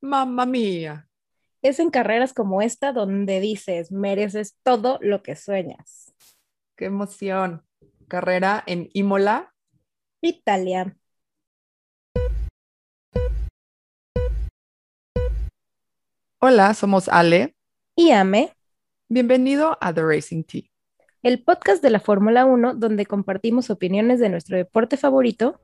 Mamma 0.00 0.46
mía. 0.46 1.08
Es 1.60 1.80
en 1.80 1.90
carreras 1.90 2.32
como 2.32 2.62
esta 2.62 2.92
donde 2.92 3.40
dices, 3.40 3.90
mereces 3.90 4.56
todo 4.62 4.98
lo 5.02 5.22
que 5.22 5.34
sueñas. 5.34 6.14
Qué 6.76 6.84
emoción. 6.86 7.64
Carrera 8.06 8.62
en 8.66 8.88
Imola. 8.92 9.52
Italia. 10.20 10.96
Hola, 16.40 16.72
somos 16.74 17.08
Ale. 17.08 17.56
Y 17.96 18.12
Ame, 18.12 18.52
Bienvenido 19.08 19.76
a 19.80 19.92
The 19.92 20.02
Racing 20.04 20.44
Tea. 20.44 20.62
el 21.22 21.42
podcast 21.42 21.82
de 21.82 21.90
la 21.90 21.98
Fórmula 21.98 22.44
1 22.44 22.74
donde 22.74 23.06
compartimos 23.06 23.70
opiniones 23.70 24.20
de 24.20 24.28
nuestro 24.28 24.56
deporte 24.56 24.96
favorito. 24.96 25.60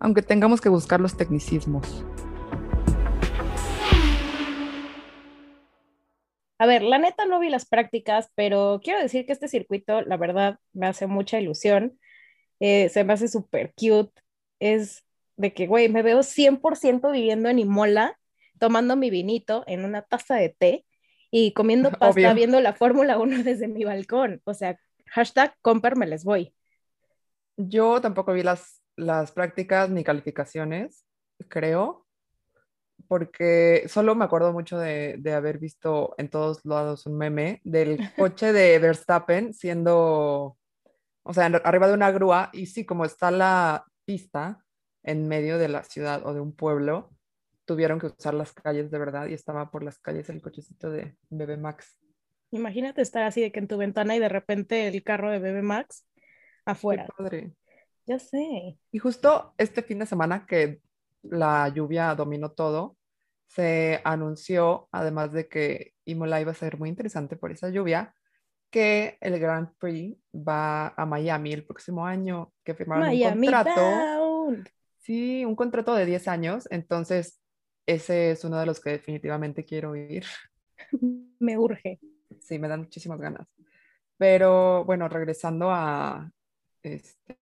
Aunque 0.00 0.22
tengamos 0.22 0.60
que 0.60 0.68
buscar 0.68 1.00
los 1.00 1.16
tecnicismos. 1.16 2.04
A 6.58 6.66
ver, 6.66 6.82
la 6.82 6.98
neta 6.98 7.26
no 7.26 7.38
vi 7.38 7.50
las 7.50 7.66
prácticas, 7.66 8.30
pero 8.34 8.80
quiero 8.82 9.00
decir 9.00 9.26
que 9.26 9.32
este 9.32 9.48
circuito, 9.48 10.00
la 10.02 10.16
verdad, 10.16 10.58
me 10.72 10.86
hace 10.86 11.06
mucha 11.06 11.38
ilusión. 11.38 11.98
Eh, 12.60 12.88
se 12.88 13.04
me 13.04 13.12
hace 13.12 13.28
súper 13.28 13.74
cute. 13.74 14.12
Es 14.58 15.04
de 15.36 15.52
que, 15.52 15.66
güey, 15.66 15.88
me 15.88 16.02
veo 16.02 16.22
100% 16.22 17.12
viviendo 17.12 17.50
en 17.50 17.58
Imola, 17.58 18.18
tomando 18.58 18.96
mi 18.96 19.10
vinito 19.10 19.64
en 19.66 19.84
una 19.84 20.02
taza 20.02 20.36
de 20.36 20.48
té 20.48 20.86
y 21.30 21.52
comiendo 21.52 21.90
pasta, 21.90 22.08
Obvio. 22.08 22.34
viendo 22.34 22.60
la 22.60 22.72
Fórmula 22.72 23.18
1 23.18 23.42
desde 23.44 23.68
mi 23.68 23.84
balcón. 23.84 24.40
O 24.44 24.54
sea, 24.54 24.78
hashtag 25.06 25.54
comper 25.60 25.98
les 25.98 26.24
voy. 26.24 26.54
Yo 27.58 28.00
tampoco 28.00 28.32
vi 28.32 28.42
las, 28.42 28.82
las 28.96 29.32
prácticas 29.32 29.90
ni 29.90 30.04
calificaciones, 30.04 31.04
creo, 31.48 32.05
porque 33.06 33.84
solo 33.88 34.14
me 34.14 34.24
acuerdo 34.24 34.52
mucho 34.52 34.78
de, 34.78 35.16
de 35.18 35.32
haber 35.32 35.58
visto 35.58 36.14
en 36.18 36.28
todos 36.28 36.64
lados 36.64 37.06
un 37.06 37.16
meme 37.18 37.60
del 37.64 37.98
coche 38.16 38.52
de 38.52 38.78
Verstappen 38.78 39.54
siendo, 39.54 40.56
o 41.22 41.34
sea, 41.34 41.46
arriba 41.46 41.88
de 41.88 41.94
una 41.94 42.10
grúa, 42.10 42.50
y 42.52 42.66
sí, 42.66 42.84
como 42.84 43.04
está 43.04 43.30
la 43.30 43.84
pista 44.04 44.64
en 45.02 45.28
medio 45.28 45.58
de 45.58 45.68
la 45.68 45.84
ciudad 45.84 46.26
o 46.26 46.34
de 46.34 46.40
un 46.40 46.54
pueblo, 46.54 47.10
tuvieron 47.64 47.98
que 47.98 48.06
usar 48.06 48.34
las 48.34 48.52
calles 48.52 48.90
de 48.90 48.98
verdad 48.98 49.26
y 49.26 49.34
estaba 49.34 49.70
por 49.70 49.82
las 49.82 49.98
calles 49.98 50.28
el 50.30 50.40
cochecito 50.40 50.90
de 50.90 51.16
Bebé 51.28 51.56
Max. 51.56 51.98
Imagínate 52.50 53.02
estar 53.02 53.24
así 53.24 53.40
de 53.40 53.52
que 53.52 53.58
en 53.58 53.68
tu 53.68 53.76
ventana 53.76 54.16
y 54.16 54.18
de 54.18 54.28
repente 54.28 54.86
el 54.86 55.02
carro 55.02 55.30
de 55.30 55.40
Bebe 55.40 55.62
Max 55.62 56.06
Qué 56.16 56.22
afuera. 56.64 57.06
padre. 57.16 57.52
Ya 58.06 58.18
sé. 58.20 58.78
Y 58.92 58.98
justo 58.98 59.54
este 59.58 59.82
fin 59.82 59.98
de 59.98 60.06
semana 60.06 60.46
que 60.46 60.80
la 61.30 61.68
lluvia 61.68 62.14
dominó 62.14 62.50
todo, 62.50 62.96
se 63.46 64.00
anunció, 64.04 64.88
además 64.92 65.32
de 65.32 65.48
que 65.48 65.94
Imola 66.04 66.40
iba 66.40 66.52
a 66.52 66.54
ser 66.54 66.78
muy 66.78 66.88
interesante 66.88 67.36
por 67.36 67.52
esa 67.52 67.70
lluvia, 67.70 68.14
que 68.70 69.16
el 69.20 69.38
Grand 69.38 69.70
Prix 69.78 70.18
va 70.34 70.88
a 70.88 71.06
Miami 71.06 71.52
el 71.52 71.64
próximo 71.64 72.04
año, 72.04 72.52
que 72.64 72.74
firmaron 72.74 73.06
Miami 73.06 73.48
un 73.48 73.54
contrato. 73.54 74.62
Sí, 74.98 75.44
un 75.44 75.54
contrato 75.54 75.94
de 75.94 76.04
10 76.04 76.28
años, 76.28 76.68
entonces 76.70 77.40
ese 77.86 78.32
es 78.32 78.44
uno 78.44 78.58
de 78.58 78.66
los 78.66 78.80
que 78.80 78.90
definitivamente 78.90 79.64
quiero 79.64 79.94
ir. 79.94 80.24
Me 81.38 81.56
urge. 81.56 82.00
Sí, 82.40 82.58
me 82.58 82.68
dan 82.68 82.80
muchísimas 82.80 83.20
ganas. 83.20 83.46
Pero 84.18 84.84
bueno, 84.84 85.08
regresando 85.08 85.70
a, 85.70 86.30
este, 86.82 87.38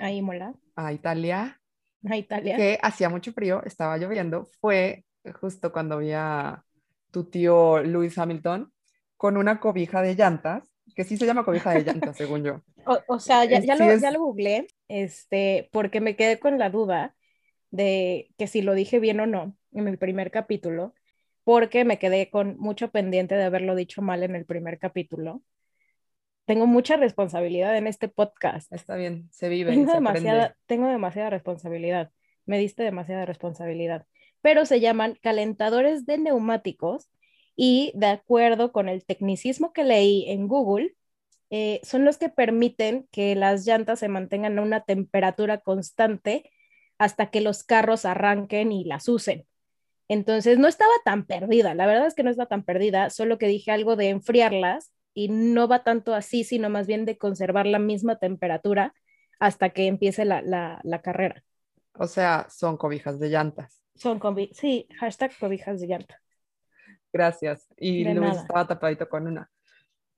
A 0.00 0.10
Imola, 0.10 0.54
a 0.76 0.92
Italia, 0.92 1.61
a 2.10 2.16
Italia. 2.16 2.56
que 2.56 2.78
hacía 2.82 3.08
mucho 3.08 3.32
frío, 3.32 3.62
estaba 3.64 3.96
lloviendo, 3.98 4.46
fue 4.60 5.04
justo 5.40 5.72
cuando 5.72 5.98
vi 5.98 6.12
a 6.14 6.64
tu 7.10 7.24
tío 7.30 7.80
Lewis 7.82 8.18
Hamilton 8.18 8.72
con 9.16 9.36
una 9.36 9.60
cobija 9.60 10.02
de 10.02 10.14
llantas, 10.14 10.70
que 10.94 11.04
sí 11.04 11.16
se 11.16 11.26
llama 11.26 11.44
cobija 11.44 11.72
de 11.72 11.84
llantas, 11.84 12.16
según 12.16 12.44
yo. 12.44 12.62
O, 12.84 12.98
o 13.08 13.20
sea, 13.20 13.44
ya, 13.44 13.60
Es- 13.60 13.64
ya 13.64 13.76
sí 13.76 13.88
lo, 13.88 13.90
es- 13.90 14.02
ya 14.02 14.10
lo 14.10 14.20
googleé, 14.20 14.66
este, 14.88 15.68
porque 15.72 16.00
me 16.00 16.16
quedé 16.16 16.38
con 16.40 16.58
la 16.58 16.70
duda 16.70 17.14
de 17.70 18.32
que 18.38 18.46
si 18.48 18.62
lo 18.62 18.74
dije 18.74 19.00
bien 19.00 19.20
o 19.20 19.26
no 19.26 19.56
en 19.72 19.88
el 19.88 19.98
primer 19.98 20.30
capítulo, 20.32 20.94
porque 21.44 21.84
me 21.84 21.98
quedé 21.98 22.30
con 22.30 22.58
mucho 22.58 22.90
pendiente 22.92 23.34
de 23.36 23.44
haberlo 23.44 23.74
dicho 23.76 24.02
mal 24.02 24.22
en 24.24 24.36
el 24.36 24.46
primer 24.46 24.78
capítulo. 24.78 25.42
Tengo 26.52 26.66
mucha 26.66 26.98
responsabilidad 26.98 27.74
en 27.78 27.86
este 27.86 28.08
podcast. 28.08 28.70
Está 28.74 28.94
bien, 28.96 29.26
se 29.32 29.48
vive, 29.48 29.70
Tengo 29.70 29.92
se 29.92 29.94
demasiada, 29.94 30.54
tengo 30.66 30.86
demasiada 30.86 31.30
responsabilidad. 31.30 32.10
Me 32.44 32.58
diste 32.58 32.82
demasiada 32.82 33.24
responsabilidad. 33.24 34.04
Pero 34.42 34.66
se 34.66 34.78
llaman 34.78 35.16
calentadores 35.22 36.04
de 36.04 36.18
neumáticos 36.18 37.08
y 37.56 37.90
de 37.94 38.08
acuerdo 38.08 38.70
con 38.70 38.90
el 38.90 39.02
tecnicismo 39.02 39.72
que 39.72 39.82
leí 39.82 40.30
en 40.30 40.46
Google, 40.46 40.94
eh, 41.48 41.80
son 41.84 42.04
los 42.04 42.18
que 42.18 42.28
permiten 42.28 43.08
que 43.10 43.34
las 43.34 43.64
llantas 43.64 44.00
se 44.00 44.08
mantengan 44.08 44.58
a 44.58 44.62
una 44.62 44.82
temperatura 44.82 45.56
constante 45.56 46.50
hasta 46.98 47.30
que 47.30 47.40
los 47.40 47.64
carros 47.64 48.04
arranquen 48.04 48.72
y 48.72 48.84
las 48.84 49.08
usen. 49.08 49.46
Entonces 50.06 50.58
no 50.58 50.68
estaba 50.68 50.92
tan 51.02 51.24
perdida, 51.24 51.74
la 51.74 51.86
verdad 51.86 52.06
es 52.06 52.14
que 52.14 52.24
no 52.24 52.30
está 52.30 52.44
tan 52.44 52.62
perdida, 52.62 53.08
solo 53.08 53.38
que 53.38 53.48
dije 53.48 53.70
algo 53.70 53.96
de 53.96 54.10
enfriarlas 54.10 54.92
y 55.14 55.28
no 55.28 55.68
va 55.68 55.84
tanto 55.84 56.14
así, 56.14 56.44
sino 56.44 56.70
más 56.70 56.86
bien 56.86 57.04
de 57.04 57.18
conservar 57.18 57.66
la 57.66 57.78
misma 57.78 58.18
temperatura 58.18 58.94
hasta 59.40 59.70
que 59.70 59.86
empiece 59.86 60.24
la, 60.24 60.42
la, 60.42 60.80
la 60.84 61.02
carrera. 61.02 61.44
O 61.94 62.06
sea, 62.06 62.46
son 62.50 62.76
cobijas 62.76 63.18
de 63.18 63.28
llantas. 63.30 63.82
Son 64.02 64.18
cobi 64.24 64.44
sí, 64.60 64.86
hashtag 65.00 65.32
cobijas 65.40 65.80
de 65.80 65.86
llanta. 65.86 66.20
Gracias. 67.12 67.66
Y 67.76 68.04
De 68.04 68.14
Lewis 68.14 68.36
nada. 68.36 68.42
estaba 68.42 68.66
tapadito 68.66 69.08
con 69.08 69.26
una. 69.26 69.50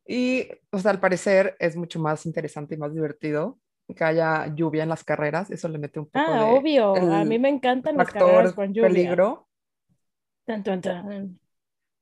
Y, 0.06 0.48
o 0.70 0.78
sea, 0.78 0.92
al 0.92 1.00
parecer 1.00 1.56
es 1.58 1.76
mucho 1.76 2.00
más 2.00 2.26
interesante 2.26 2.74
y 2.74 2.78
más 2.78 2.94
divertido 2.94 3.60
que 3.96 4.04
haya 4.04 4.48
lluvia 4.54 4.84
en 4.84 4.90
las 4.90 5.04
carreras. 5.04 5.50
Eso 5.50 5.68
le 5.68 5.78
mete 5.78 6.00
un 6.00 6.08
poco 6.10 6.32
Ah, 6.32 6.38
de 6.38 6.44
obvio, 6.44 6.94
a 6.94 7.24
mí 7.24 7.38
me 7.38 7.48
encantan 7.50 7.96
las 7.96 8.10
carreras 8.10 8.52
con 8.52 8.72
lluvia. 8.74 8.88
peligro. 8.88 9.48
Tan, 10.46 10.62
tan, 10.62 10.80
tan. 10.80 11.38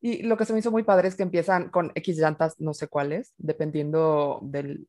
Y 0.02 0.24
lo 0.24 0.36
que 0.36 0.44
se 0.44 0.52
me 0.52 0.58
hizo 0.58 0.72
muy 0.72 0.82
padre 0.82 1.08
es 1.08 1.14
que 1.14 1.22
empiezan 1.22 1.70
con 1.70 1.92
X 1.94 2.18
llantas, 2.18 2.60
no 2.60 2.74
sé 2.74 2.88
cuáles, 2.88 3.34
dependiendo 3.38 4.40
de 4.42 4.80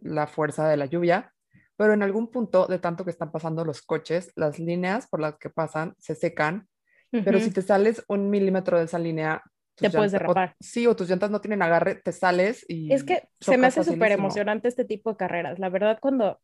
la 0.00 0.26
fuerza 0.26 0.66
de 0.68 0.78
la 0.78 0.86
lluvia, 0.86 1.32
pero 1.76 1.92
en 1.92 2.02
algún 2.02 2.30
punto 2.30 2.66
de 2.66 2.78
tanto 2.78 3.04
que 3.04 3.10
están 3.10 3.30
pasando 3.32 3.64
los 3.66 3.82
coches, 3.82 4.32
las 4.34 4.58
líneas 4.58 5.06
por 5.08 5.20
las 5.20 5.36
que 5.38 5.50
pasan 5.50 5.94
se 5.98 6.14
secan, 6.14 6.68
pero 7.10 7.38
si 7.40 7.50
te 7.50 7.60
sales 7.62 8.02
un 8.08 8.30
milímetro 8.30 8.78
de 8.78 8.86
esa 8.86 8.98
línea, 8.98 9.42
Te 9.76 9.88
tus 9.88 9.96
puedes 9.96 10.12
llanta- 10.12 10.30
o- 10.30 10.32
derrapar. 10.32 10.56
sí, 10.60 10.86
o 10.86 10.96
tus 10.96 11.08
llantas 11.10 11.30
no 11.30 11.40
tienen 11.42 11.60
agarre, 11.62 11.96
te 11.96 12.12
sales 12.12 12.64
y 12.68 12.90
Es 12.94 13.04
que 13.04 13.28
se 13.40 13.58
me 13.58 13.66
hace 13.66 13.84
súper 13.84 14.12
emocionante 14.12 14.68
este 14.68 14.84
tipo 14.86 15.10
de 15.10 15.16
carreras. 15.18 15.58
La 15.58 15.68
verdad, 15.68 15.98
cuando, 16.00 16.40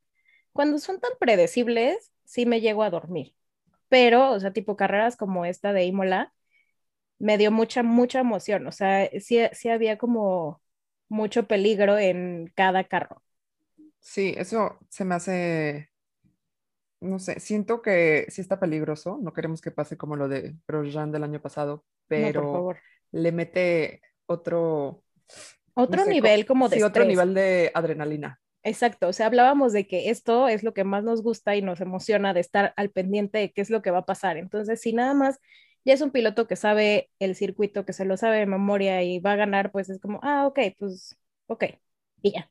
cuando 0.52 0.78
son 0.78 1.00
tan 1.00 1.12
predecibles, 1.18 2.12
sí 2.24 2.44
me 2.46 2.60
llego 2.60 2.82
a 2.82 2.90
dormir. 2.90 3.34
Pero, 3.88 4.32
o 4.32 4.40
sea, 4.40 4.52
tipo 4.52 4.76
carreras 4.76 5.16
como 5.16 5.46
esta 5.46 5.72
de 5.72 5.84
Imola, 5.84 6.32
me 7.18 7.38
dio 7.38 7.50
mucha, 7.52 7.82
mucha 7.82 8.20
emoción. 8.20 8.66
O 8.66 8.72
sea, 8.72 9.08
sí, 9.20 9.40
sí 9.52 9.68
había 9.70 9.98
como 9.98 10.62
mucho 11.08 11.46
peligro 11.46 11.98
en 11.98 12.52
cada 12.56 12.84
carro. 12.84 13.22
Sí, 14.00 14.34
eso 14.36 14.78
se 14.88 15.04
me 15.04 15.14
hace, 15.14 15.90
no 17.00 17.18
sé, 17.18 17.38
siento 17.40 17.80
que 17.82 18.26
sí 18.30 18.40
está 18.40 18.58
peligroso, 18.60 19.18
no 19.22 19.32
queremos 19.32 19.60
que 19.60 19.70
pase 19.70 19.96
como 19.96 20.16
lo 20.16 20.28
de 20.28 20.56
Grosjean 20.66 21.12
del 21.12 21.22
año 21.24 21.40
pasado, 21.40 21.84
No, 22.14 22.32
por 22.34 22.46
pero 22.46 22.50
favor. 22.50 22.82
le 23.12 23.32
mete 23.32 24.02
otro, 24.26 25.04
Otro 25.74 26.04
no 26.04 26.14
sé, 26.14 26.14
nivel 26.14 26.44
como 26.46 26.68
de 26.68 26.78
sí, 26.78 26.82
otro 26.82 27.04
nivel 27.04 27.34
de 27.34 27.70
adrenalina. 27.74 28.40
Exacto, 28.64 29.08
o 29.08 29.12
sea, 29.12 29.26
hablábamos 29.26 29.72
de 29.72 29.86
que 29.86 30.10
esto 30.10 30.48
es 30.48 30.62
lo 30.62 30.74
que 30.74 30.84
más 30.84 31.02
nos 31.04 31.22
gusta 31.22 31.56
y 31.56 31.62
nos 31.62 31.80
emociona 31.80 32.34
de 32.34 32.40
estar 32.40 32.74
al 32.76 32.90
pendiente 32.90 33.38
de 33.38 33.52
qué 33.52 33.60
es 33.62 33.70
lo 33.70 33.80
que 33.82 33.90
va 33.90 33.98
a 33.98 34.06
pasar. 34.06 34.36
Entonces, 34.36 34.80
si 34.80 34.92
nada 34.92 35.14
más 35.14 35.38
ya 35.88 35.94
es 35.94 36.02
un 36.02 36.10
piloto 36.10 36.46
que 36.46 36.54
sabe 36.54 37.08
el 37.18 37.34
circuito, 37.34 37.86
que 37.86 37.94
se 37.94 38.04
lo 38.04 38.18
sabe 38.18 38.36
de 38.36 38.44
memoria 38.44 39.02
y 39.02 39.20
va 39.20 39.32
a 39.32 39.36
ganar, 39.36 39.72
pues 39.72 39.88
es 39.88 39.98
como, 39.98 40.20
ah, 40.22 40.46
ok, 40.46 40.58
pues, 40.78 41.16
ok, 41.46 41.64
y 42.20 42.32
ya. 42.32 42.50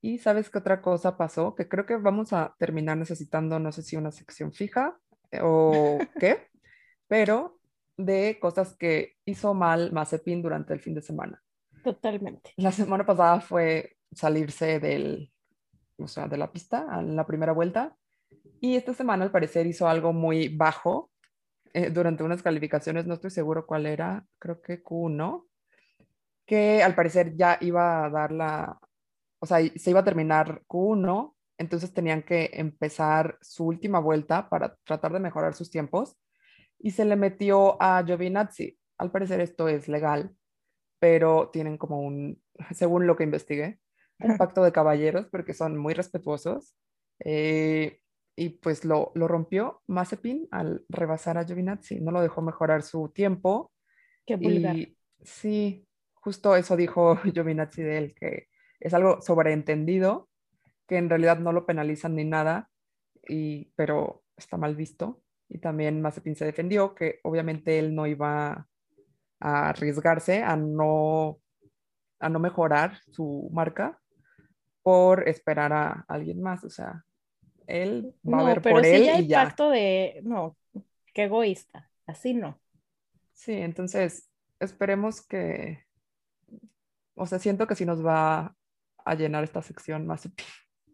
Y 0.00 0.16
sabes 0.16 0.48
qué 0.48 0.56
otra 0.56 0.80
cosa 0.80 1.18
pasó, 1.18 1.54
que 1.54 1.68
creo 1.68 1.84
que 1.84 1.96
vamos 1.96 2.32
a 2.32 2.54
terminar 2.58 2.96
necesitando, 2.96 3.58
no 3.58 3.70
sé 3.70 3.82
si 3.82 3.96
una 3.96 4.10
sección 4.10 4.54
fija 4.54 4.98
eh, 5.30 5.40
o 5.42 5.98
qué, 6.18 6.48
pero 7.06 7.58
de 7.98 8.38
cosas 8.40 8.74
que 8.74 9.16
hizo 9.26 9.52
mal 9.52 9.92
Mazepin 9.92 10.40
durante 10.40 10.72
el 10.72 10.80
fin 10.80 10.94
de 10.94 11.02
semana. 11.02 11.42
Totalmente. 11.84 12.54
La 12.56 12.72
semana 12.72 13.04
pasada 13.04 13.42
fue 13.42 13.98
salirse 14.10 14.80
del, 14.80 15.30
o 15.98 16.08
sea, 16.08 16.28
de 16.28 16.38
la 16.38 16.50
pista 16.50 16.86
en 16.98 17.14
la 17.14 17.26
primera 17.26 17.52
vuelta 17.52 17.94
y 18.58 18.76
esta 18.76 18.94
semana 18.94 19.24
al 19.24 19.30
parecer 19.30 19.66
hizo 19.66 19.86
algo 19.86 20.14
muy 20.14 20.48
bajo 20.48 21.11
eh, 21.74 21.90
durante 21.90 22.22
unas 22.22 22.42
calificaciones, 22.42 23.06
no 23.06 23.14
estoy 23.14 23.30
seguro 23.30 23.66
cuál 23.66 23.86
era, 23.86 24.26
creo 24.38 24.60
que 24.60 24.82
Q1, 24.82 25.46
que 26.46 26.82
al 26.82 26.94
parecer 26.94 27.34
ya 27.36 27.58
iba 27.60 28.04
a 28.04 28.10
dar 28.10 28.32
la, 28.32 28.78
o 29.38 29.46
sea, 29.46 29.58
se 29.74 29.90
iba 29.90 30.00
a 30.00 30.04
terminar 30.04 30.62
Q1, 30.68 31.34
entonces 31.58 31.94
tenían 31.94 32.22
que 32.22 32.50
empezar 32.54 33.38
su 33.40 33.64
última 33.64 34.00
vuelta 34.00 34.48
para 34.48 34.76
tratar 34.84 35.12
de 35.12 35.20
mejorar 35.20 35.54
sus 35.54 35.70
tiempos 35.70 36.16
y 36.78 36.90
se 36.90 37.04
le 37.04 37.16
metió 37.16 37.80
a 37.80 38.02
Giovinazzi. 38.04 38.78
Al 38.98 39.10
parecer 39.10 39.40
esto 39.40 39.68
es 39.68 39.88
legal, 39.88 40.34
pero 40.98 41.50
tienen 41.50 41.78
como 41.78 42.00
un, 42.00 42.42
según 42.72 43.06
lo 43.06 43.16
que 43.16 43.24
investigué, 43.24 43.80
un 44.18 44.36
pacto 44.38 44.62
de 44.62 44.72
caballeros 44.72 45.26
porque 45.30 45.54
son 45.54 45.78
muy 45.78 45.94
respetuosos. 45.94 46.74
Eh, 47.24 48.01
y 48.34 48.50
pues 48.50 48.84
lo, 48.84 49.12
lo 49.14 49.28
rompió 49.28 49.82
Mazepin 49.88 50.48
al 50.50 50.84
rebasar 50.88 51.36
a 51.36 51.44
Giovinazzi. 51.44 52.00
No 52.00 52.10
lo 52.10 52.22
dejó 52.22 52.40
mejorar 52.40 52.82
su 52.82 53.10
tiempo. 53.10 53.72
Qué 54.26 54.36
vulgar. 54.36 54.76
Y 54.76 54.96
sí, 55.20 55.86
justo 56.14 56.56
eso 56.56 56.76
dijo 56.76 57.16
Giovinazzi 57.34 57.82
de 57.82 57.98
él, 57.98 58.14
que 58.14 58.48
es 58.80 58.94
algo 58.94 59.20
sobreentendido, 59.20 60.28
que 60.88 60.96
en 60.96 61.08
realidad 61.08 61.38
no 61.38 61.52
lo 61.52 61.66
penalizan 61.66 62.16
ni 62.16 62.24
nada, 62.24 62.70
y, 63.28 63.70
pero 63.76 64.22
está 64.36 64.56
mal 64.56 64.74
visto. 64.74 65.22
Y 65.48 65.58
también 65.58 66.00
Mazepin 66.00 66.34
se 66.34 66.46
defendió 66.46 66.94
que 66.94 67.20
obviamente 67.24 67.78
él 67.78 67.94
no 67.94 68.06
iba 68.06 68.66
a 69.40 69.68
arriesgarse 69.68 70.42
a 70.42 70.56
no, 70.56 71.38
a 72.18 72.28
no 72.30 72.38
mejorar 72.38 72.98
su 73.10 73.50
marca 73.52 74.00
por 74.82 75.28
esperar 75.28 75.72
a 75.74 76.04
alguien 76.08 76.40
más. 76.40 76.64
O 76.64 76.70
sea, 76.70 77.04
él 77.66 78.14
va 78.26 78.40
a 78.40 78.44
ver 78.44 78.62
pero 78.62 78.76
por 78.76 78.84
sí 78.84 78.90
él 78.90 79.04
ya 79.04 79.14
y 79.14 79.16
hay 79.16 79.26
ya. 79.26 79.44
pacto 79.44 79.70
de, 79.70 80.20
no, 80.24 80.56
qué 81.14 81.24
egoísta, 81.24 81.90
así 82.06 82.34
no. 82.34 82.60
Sí, 83.32 83.52
entonces 83.52 84.30
esperemos 84.60 85.20
que, 85.20 85.84
o 87.14 87.26
sea, 87.26 87.38
siento 87.38 87.66
que 87.66 87.74
sí 87.74 87.84
nos 87.84 88.04
va 88.04 88.56
a 89.04 89.14
llenar 89.14 89.44
esta 89.44 89.62
sección 89.62 90.06
más. 90.06 90.28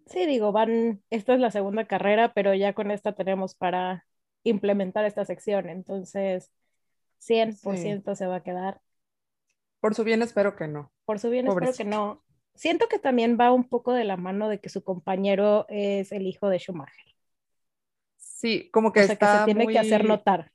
Sí, 0.06 0.26
digo, 0.26 0.53
van, 0.53 1.03
esta 1.11 1.35
es 1.35 1.41
la 1.41 1.50
segunda 1.50 1.87
carrera, 1.87 2.32
pero 2.32 2.55
ya 2.55 2.73
con 2.73 2.91
esta 2.91 3.15
tenemos 3.15 3.55
para 3.55 4.06
implementar 4.43 5.05
esta 5.05 5.25
sección, 5.25 5.69
entonces 5.69 6.50
100% 7.20 8.15
se 8.15 8.26
va 8.26 8.37
a 8.37 8.43
quedar. 8.43 8.81
Por 9.81 9.94
su 9.94 10.05
bien 10.05 10.23
espero 10.23 10.56
que 10.56 10.67
no. 10.67 10.93
Por 11.05 11.19
su 11.19 11.31
bien 11.31 11.47
espero 11.47 11.73
que 11.73 11.85
no. 11.85 12.25
Siento 12.58 12.88
que 12.88 12.99
también 12.99 13.38
va 13.40 13.52
un 13.52 13.69
poco 13.69 13.93
de 13.93 14.02
la 14.02 14.16
mano 14.16 14.49
de 14.49 14.58
que 14.60 14.69
su 14.69 14.82
compañero 14.82 15.64
es 15.69 16.10
el 16.10 16.26
hijo 16.26 16.49
de 16.49 16.58
Schumacher. 16.58 17.14
Sí, 18.16 18.69
como 18.72 18.93
que 18.93 19.00
o 19.00 19.02
sea, 19.05 19.10
que 19.16 19.25
está 19.25 19.38
se 19.38 19.44
tiene 19.44 19.69
que 19.69 19.78
hacer 19.78 20.05
notar. 20.05 20.50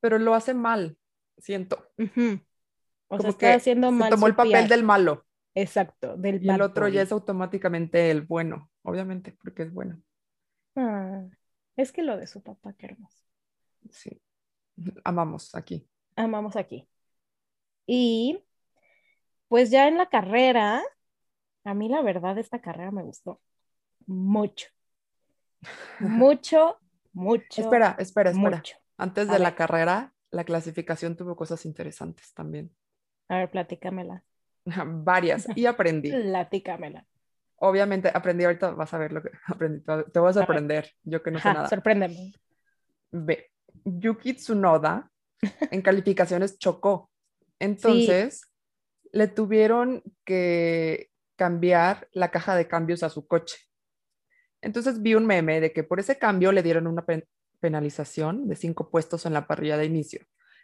Pero 0.00 0.18
lo 0.18 0.34
hace 0.34 0.54
mal, 0.54 0.98
siento. 1.38 1.88
O 3.06 3.18
sea, 3.20 3.30
está 3.30 3.38
que 3.38 3.52
haciendo 3.52 3.90
se 3.90 3.94
mal 3.94 4.10
tomó 4.10 4.26
el 4.26 4.34
papel 4.34 4.52
PR. 4.52 4.68
del 4.68 4.82
malo 4.82 5.24
Exacto, 5.54 6.16
del 6.16 6.44
y 6.44 6.50
el 6.50 6.60
otro 6.62 6.88
ya 6.88 7.02
es 7.02 7.12
automáticamente 7.12 8.10
el 8.10 8.22
bueno, 8.22 8.68
obviamente, 8.82 9.36
porque 9.40 9.62
es 9.62 9.72
bueno. 9.72 10.02
Ah, 10.74 11.22
es 11.76 11.92
que 11.92 12.02
lo 12.02 12.16
de 12.16 12.26
su 12.26 12.42
papá, 12.42 12.72
qué 12.74 12.86
hermoso. 12.86 13.24
Sí, 13.88 14.20
amamos 15.04 15.54
aquí. 15.54 15.88
Amamos 16.16 16.56
aquí. 16.56 16.88
Y 17.86 18.40
pues 19.48 19.70
ya 19.70 19.88
en 19.88 19.98
la 19.98 20.06
carrera, 20.06 20.82
a 21.64 21.74
mí 21.74 21.88
la 21.88 22.02
verdad 22.02 22.38
esta 22.38 22.60
carrera 22.60 22.90
me 22.90 23.02
gustó 23.02 23.40
mucho. 24.06 24.68
Mucho, 26.00 26.78
mucho. 27.12 27.62
Espera, 27.62 27.96
espera, 27.98 28.30
espera. 28.30 28.56
mucho. 28.56 28.76
Antes 28.96 29.28
A 29.28 29.32
de 29.32 29.38
la 29.38 29.50
ver. 29.50 29.54
carrera, 29.56 30.12
la 30.30 30.44
clasificación 30.44 31.16
tuvo 31.16 31.34
cosas 31.36 31.64
interesantes 31.66 32.32
también. 32.34 32.70
A 33.28 33.38
ver, 33.38 33.50
platícamela. 33.50 34.22
Varias. 34.86 35.46
Y 35.56 35.66
aprendí. 35.66 36.10
Platícamela. 36.22 37.04
Obviamente 37.60 38.10
aprendí, 38.14 38.44
ahorita 38.44 38.70
vas 38.70 38.94
a 38.94 38.98
ver 38.98 39.12
lo 39.12 39.22
que 39.22 39.30
aprendí. 39.46 39.82
Te 40.12 40.20
voy 40.20 40.30
a 40.30 40.32
sorprender, 40.32 40.90
yo 41.02 41.22
que 41.22 41.30
no 41.32 41.38
sé 41.40 41.48
Ajá, 41.48 41.54
nada. 41.54 41.68
sorpréndeme. 41.68 42.32
Ve, 43.10 43.50
Yuki 43.84 44.34
Tsunoda 44.34 45.10
en 45.70 45.82
calificaciones 45.82 46.58
chocó. 46.58 47.10
Entonces, 47.58 48.47
le 49.12 49.28
tuvieron 49.28 50.02
que 50.24 51.10
cambiar 51.36 52.08
la 52.12 52.30
caja 52.30 52.56
de 52.56 52.68
cambios 52.68 53.02
a 53.02 53.08
su 53.10 53.26
coche. 53.26 53.56
Entonces 54.60 55.02
vi 55.02 55.14
un 55.14 55.26
meme 55.26 55.60
de 55.60 55.72
que 55.72 55.84
por 55.84 56.00
ese 56.00 56.18
cambio 56.18 56.52
le 56.52 56.62
dieron 56.62 56.86
una 56.86 57.04
pen- 57.06 57.24
penalización 57.60 58.48
de 58.48 58.56
cinco 58.56 58.90
puestos 58.90 59.24
en 59.26 59.32
la 59.34 59.46
parrilla 59.46 59.76
de 59.76 59.84
inicio, 59.84 60.20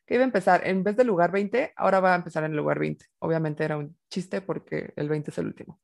que 0.06 0.14
iba 0.14 0.24
a 0.24 0.26
empezar 0.26 0.66
en 0.66 0.82
vez 0.82 0.96
del 0.96 1.06
lugar 1.06 1.30
20, 1.30 1.72
ahora 1.76 2.00
va 2.00 2.12
a 2.12 2.16
empezar 2.16 2.44
en 2.44 2.50
el 2.52 2.56
lugar 2.56 2.78
20. 2.78 3.06
Obviamente 3.20 3.64
era 3.64 3.76
un 3.76 3.96
chiste 4.10 4.40
porque 4.40 4.92
el 4.96 5.08
20 5.08 5.30
es 5.30 5.38
el 5.38 5.46
último. 5.46 5.80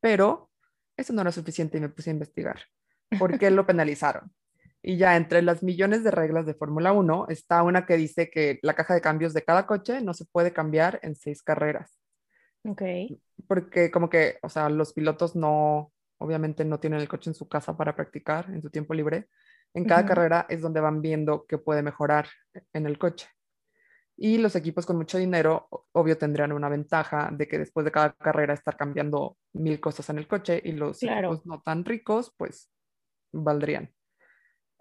Pero 0.00 0.50
eso 0.96 1.12
no 1.12 1.22
era 1.22 1.32
suficiente 1.32 1.78
y 1.78 1.80
me 1.80 1.88
puse 1.88 2.10
a 2.10 2.12
investigar. 2.12 2.60
¿Por 3.18 3.38
qué 3.38 3.50
lo 3.50 3.66
penalizaron? 3.66 4.32
Y 4.82 4.98
ya 4.98 5.16
entre 5.16 5.40
las 5.40 5.62
millones 5.62 6.04
de 6.04 6.10
reglas 6.10 6.44
de 6.44 6.52
Fórmula 6.54 6.92
1 6.92 7.26
está 7.30 7.62
una 7.62 7.86
que 7.86 7.96
dice 7.96 8.28
que 8.30 8.58
la 8.62 8.74
caja 8.74 8.92
de 8.92 9.00
cambios 9.00 9.32
de 9.32 9.42
cada 9.42 9.66
coche 9.66 10.02
no 10.02 10.12
se 10.12 10.26
puede 10.26 10.52
cambiar 10.52 11.00
en 11.02 11.14
seis 11.14 11.42
carreras. 11.42 11.98
Ok. 12.64 12.82
Porque 13.46 13.90
como 13.90 14.08
que, 14.08 14.38
o 14.42 14.48
sea, 14.48 14.68
los 14.68 14.92
pilotos 14.92 15.36
no, 15.36 15.92
obviamente 16.18 16.64
no 16.64 16.80
tienen 16.80 17.00
el 17.00 17.08
coche 17.08 17.30
en 17.30 17.34
su 17.34 17.48
casa 17.48 17.76
para 17.76 17.94
practicar 17.94 18.50
en 18.50 18.62
su 18.62 18.70
tiempo 18.70 18.94
libre. 18.94 19.28
En 19.74 19.84
cada 19.84 20.06
carrera 20.06 20.46
es 20.48 20.62
donde 20.62 20.80
van 20.80 21.02
viendo 21.02 21.46
qué 21.46 21.58
puede 21.58 21.82
mejorar 21.82 22.28
en 22.72 22.86
el 22.86 22.98
coche. 22.98 23.28
Y 24.16 24.38
los 24.38 24.54
equipos 24.54 24.86
con 24.86 24.96
mucho 24.96 25.18
dinero, 25.18 25.68
obvio, 25.92 26.16
tendrían 26.16 26.52
una 26.52 26.68
ventaja 26.68 27.30
de 27.32 27.48
que 27.48 27.58
después 27.58 27.84
de 27.84 27.90
cada 27.90 28.12
carrera 28.12 28.54
estar 28.54 28.76
cambiando 28.76 29.36
mil 29.52 29.80
cosas 29.80 30.08
en 30.10 30.18
el 30.18 30.28
coche 30.28 30.60
y 30.64 30.72
los 30.72 31.00
Claro. 31.00 31.32
equipos 31.32 31.46
no 31.46 31.60
tan 31.62 31.84
ricos, 31.84 32.32
pues 32.36 32.70
valdrían. 33.32 33.92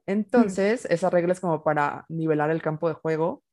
Entonces, 0.06 0.86
esa 0.86 1.10
regla 1.10 1.34
es 1.34 1.40
como 1.40 1.64
para 1.64 2.06
nivelar 2.10 2.52
el 2.52 2.62
campo 2.62 2.88
de 2.88 2.96
juego. 2.96 3.44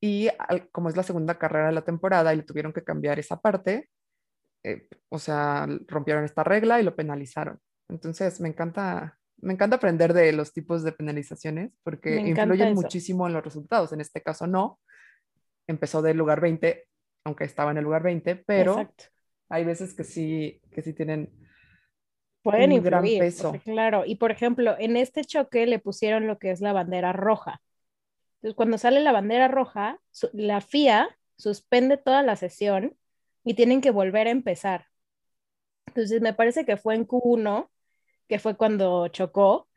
Y 0.00 0.28
al- 0.38 0.68
como 0.70 0.88
es 0.88 0.96
la 0.96 1.02
segunda 1.02 1.38
carrera 1.38 1.66
de 1.66 1.72
la 1.72 1.84
temporada 1.84 2.32
y 2.32 2.38
le 2.38 2.42
tuvieron 2.42 2.72
que 2.72 2.84
cambiar 2.84 3.18
esa 3.18 3.40
parte, 3.40 3.90
eh, 4.64 4.88
o 5.08 5.18
sea, 5.18 5.66
rompieron 5.86 6.24
esta 6.24 6.44
regla 6.44 6.80
y 6.80 6.84
lo 6.84 6.96
penalizaron. 6.96 7.58
Entonces, 7.88 8.40
me 8.40 8.48
encanta, 8.48 9.18
me 9.42 9.52
encanta 9.52 9.76
aprender 9.76 10.12
de 10.14 10.32
los 10.32 10.52
tipos 10.52 10.82
de 10.84 10.92
penalizaciones 10.92 11.72
porque 11.82 12.16
influyen 12.16 12.68
eso. 12.68 12.80
muchísimo 12.82 13.26
en 13.26 13.32
los 13.34 13.44
resultados. 13.44 13.92
En 13.92 14.00
este 14.00 14.22
caso, 14.22 14.46
no. 14.46 14.78
Empezó 15.66 16.02
del 16.02 16.16
lugar 16.16 16.40
20, 16.40 16.86
aunque 17.24 17.44
estaba 17.44 17.70
en 17.70 17.78
el 17.78 17.84
lugar 17.84 18.02
20, 18.02 18.36
pero 18.36 18.72
Exacto. 18.80 19.04
hay 19.50 19.64
veces 19.64 19.94
que 19.94 20.04
sí, 20.04 20.60
que 20.72 20.82
sí 20.82 20.94
tienen 20.94 21.30
Pueden 22.42 22.72
un 22.72 22.82
gran 22.82 23.04
influir, 23.04 23.22
o 23.22 23.24
peso. 23.26 23.50
sea, 23.52 23.60
claro. 23.60 24.04
Y 24.06 24.16
por 24.16 24.30
ejemplo, 24.30 24.74
en 24.78 24.96
este 24.96 25.24
choque 25.24 25.66
le 25.66 25.78
pusieron 25.78 26.26
lo 26.26 26.38
que 26.38 26.50
es 26.50 26.60
la 26.60 26.72
bandera 26.72 27.12
roja. 27.12 27.60
Entonces, 28.40 28.56
cuando 28.56 28.78
sale 28.78 29.00
la 29.00 29.12
bandera 29.12 29.48
roja, 29.48 30.00
la 30.32 30.62
FIA 30.62 31.18
suspende 31.36 31.98
toda 31.98 32.22
la 32.22 32.36
sesión 32.36 32.96
y 33.44 33.52
tienen 33.54 33.82
que 33.82 33.90
volver 33.90 34.28
a 34.28 34.30
empezar. 34.30 34.86
Entonces, 35.86 36.22
me 36.22 36.32
parece 36.32 36.64
que 36.64 36.78
fue 36.78 36.94
en 36.94 37.06
Q1, 37.06 37.68
que 38.28 38.38
fue 38.38 38.56
cuando 38.56 39.08
chocó. 39.08 39.52
O 39.52 39.68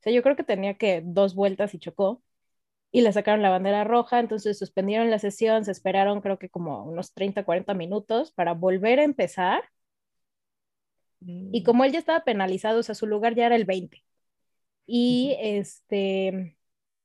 sea, 0.00 0.12
yo 0.12 0.22
creo 0.22 0.36
que 0.36 0.44
tenía 0.44 0.74
que 0.74 1.02
dos 1.04 1.34
vueltas 1.34 1.74
y 1.74 1.80
chocó. 1.80 2.22
Y 2.92 3.00
le 3.00 3.12
sacaron 3.12 3.42
la 3.42 3.50
bandera 3.50 3.84
roja, 3.84 4.20
entonces 4.20 4.58
suspendieron 4.58 5.10
la 5.10 5.18
sesión, 5.18 5.64
se 5.64 5.72
esperaron 5.72 6.20
creo 6.20 6.38
que 6.38 6.50
como 6.50 6.84
unos 6.84 7.14
30, 7.14 7.44
40 7.44 7.74
minutos 7.74 8.32
para 8.32 8.52
volver 8.54 9.00
a 9.00 9.04
empezar. 9.04 9.64
Y 11.20 11.62
como 11.64 11.84
él 11.84 11.92
ya 11.92 11.98
estaba 11.98 12.24
penalizado, 12.24 12.80
o 12.80 12.82
sea, 12.82 12.94
su 12.94 13.06
lugar 13.06 13.34
ya 13.34 13.46
era 13.46 13.56
el 13.56 13.64
20. 13.64 14.04
Y 14.86 15.36
este 15.40 16.56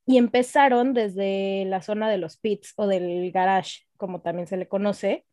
y 0.08 0.18
empezaron 0.18 0.94
desde 0.94 1.66
la 1.66 1.82
zona 1.82 2.10
de 2.10 2.18
los 2.18 2.38
pits 2.38 2.74
o 2.78 2.88
del 2.88 3.30
garage, 3.32 3.82
como 3.98 4.22
también 4.22 4.48
se 4.48 4.56
le 4.58 4.68
conoce. 4.68 5.26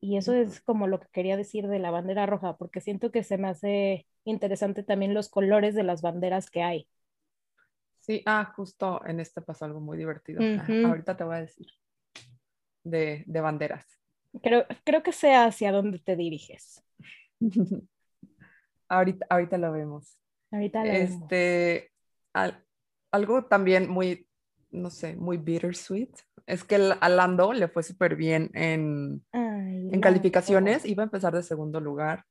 Y 0.00 0.16
eso 0.18 0.34
es 0.34 0.60
como 0.60 0.86
lo 0.86 1.00
que 1.00 1.08
quería 1.12 1.36
decir 1.36 1.66
de 1.68 1.78
la 1.78 1.90
bandera 1.90 2.26
roja, 2.26 2.56
porque 2.56 2.80
siento 2.80 3.10
que 3.10 3.22
se 3.24 3.38
me 3.38 3.48
hace 3.48 4.06
interesante 4.24 4.82
también 4.82 5.14
los 5.14 5.28
colores 5.30 5.74
de 5.74 5.82
las 5.84 6.02
banderas 6.02 6.50
que 6.50 6.62
hay. 6.62 6.88
Sí, 7.98 8.22
ah, 8.26 8.52
justo 8.56 9.04
en 9.06 9.18
este 9.20 9.40
pasó 9.42 9.64
algo 9.64 9.80
muy 9.80 9.96
divertido. 9.98 10.48
Ajá, 10.54 10.72
Ujú. 10.72 10.88
Ahorita 10.88 11.16
te 11.16 11.24
voy 11.24 11.36
a 11.36 11.40
decir 11.40 11.66
de, 12.84 13.24
de 13.26 13.40
banderas. 13.40 13.84
Creo, 14.42 14.64
creo 14.84 15.02
que 15.02 15.12
sea 15.12 15.46
hacia 15.46 15.72
dónde 15.72 15.98
te 15.98 16.14
diriges. 16.16 16.82
ahorita, 18.88 19.26
ahorita 19.30 19.58
lo 19.58 19.72
vemos. 19.72 20.16
Ahorita 20.50 20.84
lo 20.86 20.96
vemos. 20.96 21.34
Este, 21.34 21.92
al- 22.34 22.64
algo 23.14 23.44
también 23.44 23.88
muy, 23.88 24.26
no 24.70 24.90
sé, 24.90 25.16
muy 25.16 25.36
bittersweet, 25.36 26.10
es 26.46 26.64
que 26.64 26.74
el- 26.76 26.94
a 27.00 27.08
Lando 27.08 27.52
le 27.52 27.68
fue 27.68 27.82
súper 27.82 28.16
bien 28.16 28.50
en, 28.54 29.24
Ay, 29.32 29.88
en 29.92 30.00
calificaciones, 30.00 30.84
iba 30.84 31.02
a 31.02 31.06
empezar 31.06 31.32
de 31.34 31.42
segundo 31.42 31.80
lugar, 31.80 32.24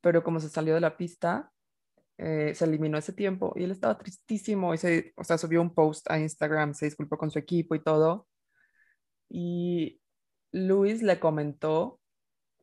pero 0.00 0.22
como 0.22 0.40
se 0.40 0.48
salió 0.48 0.74
de 0.74 0.80
la 0.80 0.96
pista, 0.96 1.50
eh, 2.18 2.52
se 2.54 2.64
eliminó 2.64 2.98
ese 2.98 3.12
tiempo 3.12 3.52
y 3.56 3.64
él 3.64 3.70
estaba 3.72 3.98
tristísimo 3.98 4.74
y 4.74 4.78
se, 4.78 5.12
o 5.16 5.24
sea, 5.24 5.38
subió 5.38 5.60
un 5.60 5.74
post 5.74 6.10
a 6.10 6.18
Instagram, 6.18 6.74
se 6.74 6.86
disculpó 6.86 7.18
con 7.18 7.30
su 7.30 7.38
equipo 7.38 7.74
y 7.74 7.82
todo. 7.82 8.26
Y 9.28 10.00
Luis 10.52 11.02
le 11.02 11.20
comentó, 11.20 12.00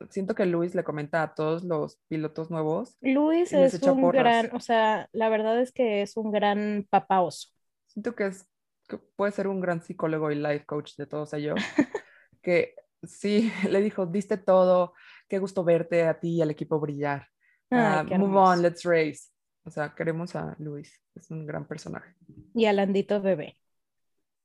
siento 0.10 0.36
que 0.36 0.46
Luis 0.46 0.76
le 0.76 0.84
comenta 0.84 1.24
a 1.24 1.36
todos 1.36 1.64
los 1.64 2.00
pilotos 2.08 2.50
nuevos, 2.50 2.98
Luis 3.02 3.54
es 3.54 3.82
un 3.84 4.02
porras. 4.02 4.44
gran, 4.44 4.56
o 4.56 4.60
sea, 4.60 5.08
la 5.12 5.30
verdad 5.30 5.60
es 5.62 5.72
que 5.72 6.02
es 6.02 6.18
un 6.18 6.32
gran 6.32 6.88
papá 6.90 7.22
oso. 7.22 7.50
Siento 7.96 8.14
que 8.14 8.28
es 8.28 8.48
que 8.88 8.98
puede 8.98 9.32
ser 9.32 9.48
un 9.48 9.62
gran 9.62 9.82
psicólogo 9.82 10.30
y 10.30 10.36
life 10.36 10.66
coach 10.66 10.96
de 10.98 11.08
todos 11.08 11.34
ellos, 11.34 11.56
que 12.44 12.76
sí, 13.04 13.52
le 13.70 13.82
dijo, 13.82 14.06
diste 14.06 14.38
todo, 14.38 14.94
qué 15.28 15.40
gusto 15.40 15.64
verte 15.64 16.04
a 16.04 16.20
ti 16.20 16.36
y 16.36 16.42
al 16.42 16.52
equipo 16.52 16.80
brillar. 16.80 17.28
Ay, 17.72 18.06
Uh, 18.06 18.08
qué 18.08 18.18
move 18.18 18.38
on, 18.38 18.62
let's 18.62 18.84
race. 18.84 19.32
O 19.64 19.72
sea, 19.72 19.96
queremos 19.96 20.36
a 20.36 20.56
Luis, 20.60 21.02
es 21.16 21.32
un 21.32 21.48
gran 21.48 21.68
personaje. 21.68 22.14
Y 22.54 22.66
a 22.66 22.74
Landito 22.74 23.20
bebé. 23.22 23.58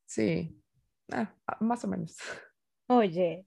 Sí, 0.07 0.59
ah, 1.13 1.35
ah, 1.47 1.59
más 1.61 1.85
o 1.85 1.89
menos. 1.89 2.17
Oye, 2.87 3.45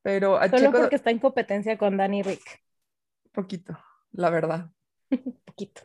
Pero 0.00 0.36
a 0.36 0.48
solo 0.48 0.58
Checo, 0.58 0.78
porque 0.78 0.96
está 0.96 1.10
en 1.10 1.18
competencia 1.18 1.76
con 1.76 1.98
Danny 1.98 2.22
Rick. 2.22 2.62
poquito, 3.30 3.78
la 4.12 4.30
verdad. 4.30 4.70
Poquito. 5.44 5.82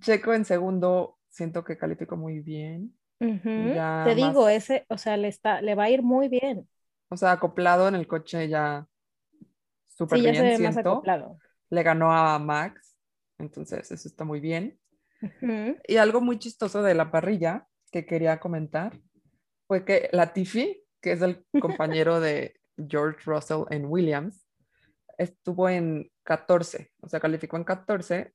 Checo 0.00 0.32
en 0.32 0.46
segundo, 0.46 1.18
siento 1.34 1.64
que 1.64 1.76
calificó 1.76 2.16
muy 2.16 2.40
bien. 2.40 2.96
Ya 3.20 4.04
Te 4.06 4.14
digo, 4.14 4.42
más- 4.42 4.52
ese, 4.52 4.86
o 4.88 4.98
sea, 4.98 5.16
le 5.16 5.28
está, 5.28 5.60
le 5.62 5.74
va 5.74 5.84
a 5.84 5.90
ir 5.90 6.02
muy 6.02 6.28
bien. 6.28 6.68
O 7.10 7.16
sea, 7.16 7.32
acoplado 7.32 7.88
en 7.88 7.94
el 7.94 8.06
coche 8.06 8.48
ya 8.48 8.86
súper 9.88 10.18
Sí, 10.18 10.24
ya 10.24 10.32
bien, 10.32 10.42
se 10.42 10.42
ve 10.50 10.58
más 10.58 10.74
siento. 10.74 10.92
acoplado. 10.92 11.38
Le 11.70 11.82
ganó 11.82 12.12
a 12.12 12.38
Max, 12.38 12.96
entonces 13.38 13.90
eso 13.90 14.08
está 14.08 14.24
muy 14.24 14.40
bien. 14.40 14.78
Y 15.88 15.96
algo 15.96 16.20
muy 16.20 16.38
chistoso 16.38 16.82
de 16.82 16.94
la 16.94 17.10
parrilla 17.10 17.66
que 17.90 18.04
quería 18.06 18.38
comentar 18.38 18.92
fue 19.66 19.84
que 19.84 20.08
Latifi, 20.12 20.84
que 21.00 21.12
es 21.12 21.22
el 21.22 21.44
compañero 21.60 22.20
de 22.20 22.60
George 22.88 23.20
Russell 23.24 23.64
en 23.70 23.86
Williams, 23.86 24.46
estuvo 25.18 25.68
en 25.68 26.10
14, 26.24 26.90
o 27.00 27.08
sea, 27.08 27.20
calificó 27.20 27.56
en 27.56 27.64
14 27.64 28.34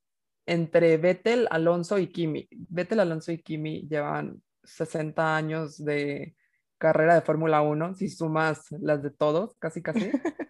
entre 0.52 0.98
Vettel, 0.98 1.48
Alonso 1.52 1.98
y 2.00 2.08
Kimi. 2.08 2.48
Vettel, 2.52 3.00
Alonso 3.00 3.32
y 3.32 3.42
Kimi 3.42 3.88
llevan 3.88 4.42
60 4.64 5.36
años 5.36 5.84
de 5.84 6.36
carrera 6.78 7.16
de 7.16 7.22
Fórmula 7.22 7.62
1, 7.62 7.96
si 7.96 8.10
sumas 8.10 8.66
las 8.72 9.04
de 9.04 9.12
todos, 9.12 9.56
casi 9.60 9.82
casi. 9.82 10.12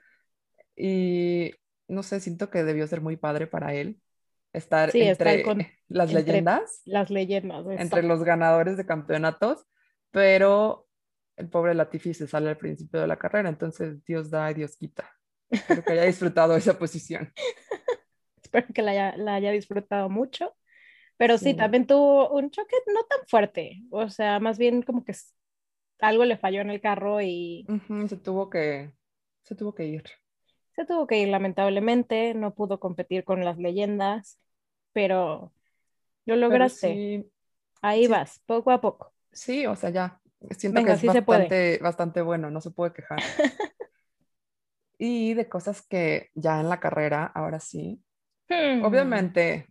y 0.76 1.52
no 1.88 2.04
sé, 2.04 2.20
siento 2.20 2.50
que 2.50 2.64
debió 2.64 2.88
ser 2.88 3.02
muy 3.02 3.18
padre 3.18 3.48
para 3.48 3.74
él 3.74 4.00
estar 4.54 4.92
Sí, 4.92 5.02
estar 5.02 5.28
entre 5.28 5.44
con- 5.44 5.66
las 5.88 6.10
entre 6.10 6.24
leyendas 6.32 6.82
Las 6.86 7.10
leyendas. 7.10 7.66
entre 7.80 8.04
los 8.04 8.24
ganadores 8.24 8.78
de 8.78 8.86
campeonatos, 8.86 9.66
pero 10.12 10.88
el 11.38 11.50
pobre 11.50 11.74
Latifi 11.76 12.14
se 12.14 12.28
sale 12.28 12.50
al 12.50 12.58
principio 12.58 13.00
de 13.00 13.08
la 13.08 13.18
carrera, 13.18 13.50
entonces 13.50 14.04
Dios 14.06 14.30
da 14.30 14.50
y 14.52 14.56
Dios 14.56 14.76
quita. 14.76 15.10
Espero 15.50 15.84
que 15.84 15.94
haya 15.94 16.04
disfrutado 16.04 16.56
esa 16.56 16.78
posición. 16.78 17.32
Espero 18.52 18.68
que 18.74 18.82
la 18.82 18.92
haya, 18.92 19.18
la 19.18 19.36
haya 19.36 19.52
disfrutado 19.52 20.10
mucho. 20.10 20.56
Pero 21.18 21.38
sí. 21.38 21.52
Sí. 21.52 21.56
también 21.56 21.88
tuvo 21.88 22.30
un 22.32 22.52
choque 22.52 22.76
no 22.94 23.04
tan 23.06 23.20
fuerte. 23.28 23.84
O 23.92 24.10
sea, 24.10 24.40
más 24.40 24.58
bien 24.58 24.82
como 24.84 25.04
que 25.06 25.14
algo 26.02 26.26
le 26.26 26.38
falló 26.38 26.62
en 26.62 26.72
el 26.72 26.82
carro 26.82 27.22
y 27.22 27.70
Ujú, 27.70 28.08
se 28.10 28.18
tuvo 28.18 28.50
que, 28.50 28.94
se 29.44 29.56
tuvo 29.56 29.74
que 29.74 29.86
ir. 29.86 30.04
se 30.76 30.86
tuvo 30.86 31.08
que 31.08 31.20
ir 31.20 31.28
lamentablemente. 31.30 32.34
No 32.34 32.54
pudo 32.54 32.80
competir 32.80 33.24
con 33.24 33.44
las 33.46 33.58
leyendas, 33.58 34.40
pero 34.94 35.54
lo 36.26 36.36
Pero 36.48 36.68
lograste. 36.68 36.70
sí, 36.70 37.32
Ahí 37.82 38.08
sí. 38.08 38.08
vas, 38.08 38.42
poco 38.48 38.72
a 38.72 38.82
poco. 38.82 39.14
sí, 39.32 39.66
o 39.66 39.76
sea, 39.76 39.90
ya. 39.90 40.22
Siento 40.58 40.78
Venga, 40.78 40.84
que 40.84 40.94
es 40.94 41.04
bastante, 41.04 41.80
bastante 41.82 42.22
bueno, 42.22 42.50
no 42.50 42.62
se 42.62 42.72
puede 42.72 42.94
quejar. 42.94 43.22
y 44.98 45.34
de 45.34 45.50
cosas 45.50 45.82
que 45.82 46.30
ya 46.36 46.60
en 46.60 46.70
la 46.70 46.80
carrera, 46.80 47.26
ahora 47.26 47.60
sí. 47.60 48.04
Hmm. 48.50 48.84
Obviamente, 48.84 49.68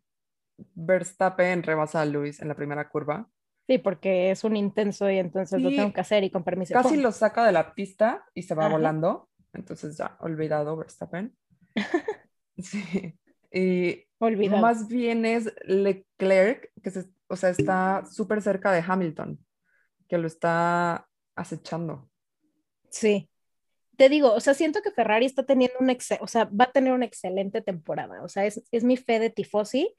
Verstappen 0.74 1.62
rebasa 1.62 2.00
a 2.02 2.04
Luis 2.06 2.40
en 2.40 2.48
la 2.48 2.54
primera 2.54 2.88
curva. 2.88 3.28
Sí, 3.66 3.78
porque 3.78 4.30
es 4.30 4.44
un 4.44 4.56
intenso 4.56 5.10
y 5.10 5.18
entonces 5.18 5.60
lo 5.60 5.68
tengo 5.68 5.92
que 5.92 6.00
hacer 6.00 6.24
y 6.24 6.30
con 6.30 6.42
permiso. 6.42 6.72
casi 6.72 6.94
¡pum! 6.94 7.02
lo 7.02 7.12
saca 7.12 7.44
de 7.44 7.52
la 7.52 7.74
pista 7.74 8.24
y 8.34 8.42
se 8.42 8.54
va 8.54 8.64
Ajá. 8.66 8.72
volando. 8.72 9.28
Entonces 9.52 9.96
ya, 9.96 10.16
olvidado 10.20 10.76
Verstappen. 10.76 11.36
Sí. 12.58 13.16
Y 13.52 14.04
Olvidado. 14.18 14.60
más 14.60 14.88
bien 14.88 15.24
es 15.24 15.52
Leclerc, 15.64 16.72
que 16.82 16.90
se- 16.90 17.08
o 17.28 17.36
sea, 17.36 17.50
está 17.50 18.04
súper 18.04 18.42
cerca 18.42 18.72
de 18.72 18.82
Hamilton, 18.86 19.38
que 20.08 20.18
lo 20.18 20.26
está 20.26 21.08
acechando. 21.36 22.10
Sí. 22.90 23.30
Te 23.98 24.08
digo, 24.08 24.32
o 24.32 24.40
sea, 24.40 24.54
siento 24.54 24.80
que 24.82 24.92
Ferrari 24.92 25.26
está 25.26 25.44
teniendo 25.44 25.76
un 25.80 25.90
o 26.20 26.26
sea, 26.28 26.44
va 26.46 26.66
a 26.66 26.72
tener 26.72 26.92
una 26.94 27.04
excelente 27.04 27.60
temporada. 27.62 28.22
O 28.22 28.28
sea, 28.28 28.46
es, 28.46 28.62
es 28.72 28.84
mi 28.84 28.96
fe 28.96 29.18
de 29.18 29.30
tifosi, 29.30 29.92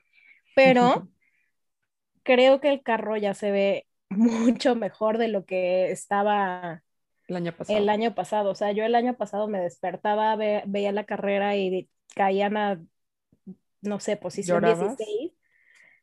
pero 0.56 1.06
creo 2.24 2.60
que 2.62 2.70
el 2.70 2.84
carro 2.84 3.18
ya 3.18 3.34
se 3.34 3.52
ve 3.52 3.88
mucho 4.10 4.76
mejor 4.76 5.18
de 5.18 5.28
lo 5.28 5.46
que 5.46 5.92
estaba 5.92 6.84
El 7.28 7.36
año 7.38 7.56
pasado. 7.56 7.80
el 7.80 7.90
año 7.90 8.16
pasado. 8.16 8.52
O 8.52 8.56
sea, 8.56 8.72
yo 8.72 8.86
el 8.86 8.96
año 8.96 9.18
pasado 9.18 9.48
me 9.48 9.60
despertaba, 9.62 10.36
ve- 10.36 10.64
veía 10.68 10.92
la 10.92 11.06
carrera 11.06 11.56
y 11.58 11.90
caían 12.16 12.58
a, 12.58 12.82
no 13.82 14.00
sé, 14.00 14.18
posición 14.18 14.58
¿Llorabas? 14.58 14.98
16. 14.98 15.32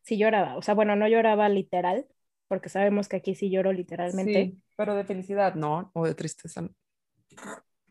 Sí 0.03 0.19
lloraba. 0.19 0.57
O 0.57 0.63
sea, 0.63 0.75
bueno, 0.75 0.97
no 0.97 1.09
lloraba 1.09 1.49
literal, 1.49 2.07
porque 2.49 2.69
sabemos 2.69 3.09
que 3.09 3.17
aquí 3.17 3.35
sí 3.35 3.51
lloro 3.51 3.73
literalmente. 3.73 4.41
Sí, 4.41 4.63
pero 4.77 4.95
de 4.95 5.05
felicidad, 5.05 5.55
¿no? 5.55 5.91
O 5.95 6.05
de 6.07 6.15
tristeza. 6.15 6.69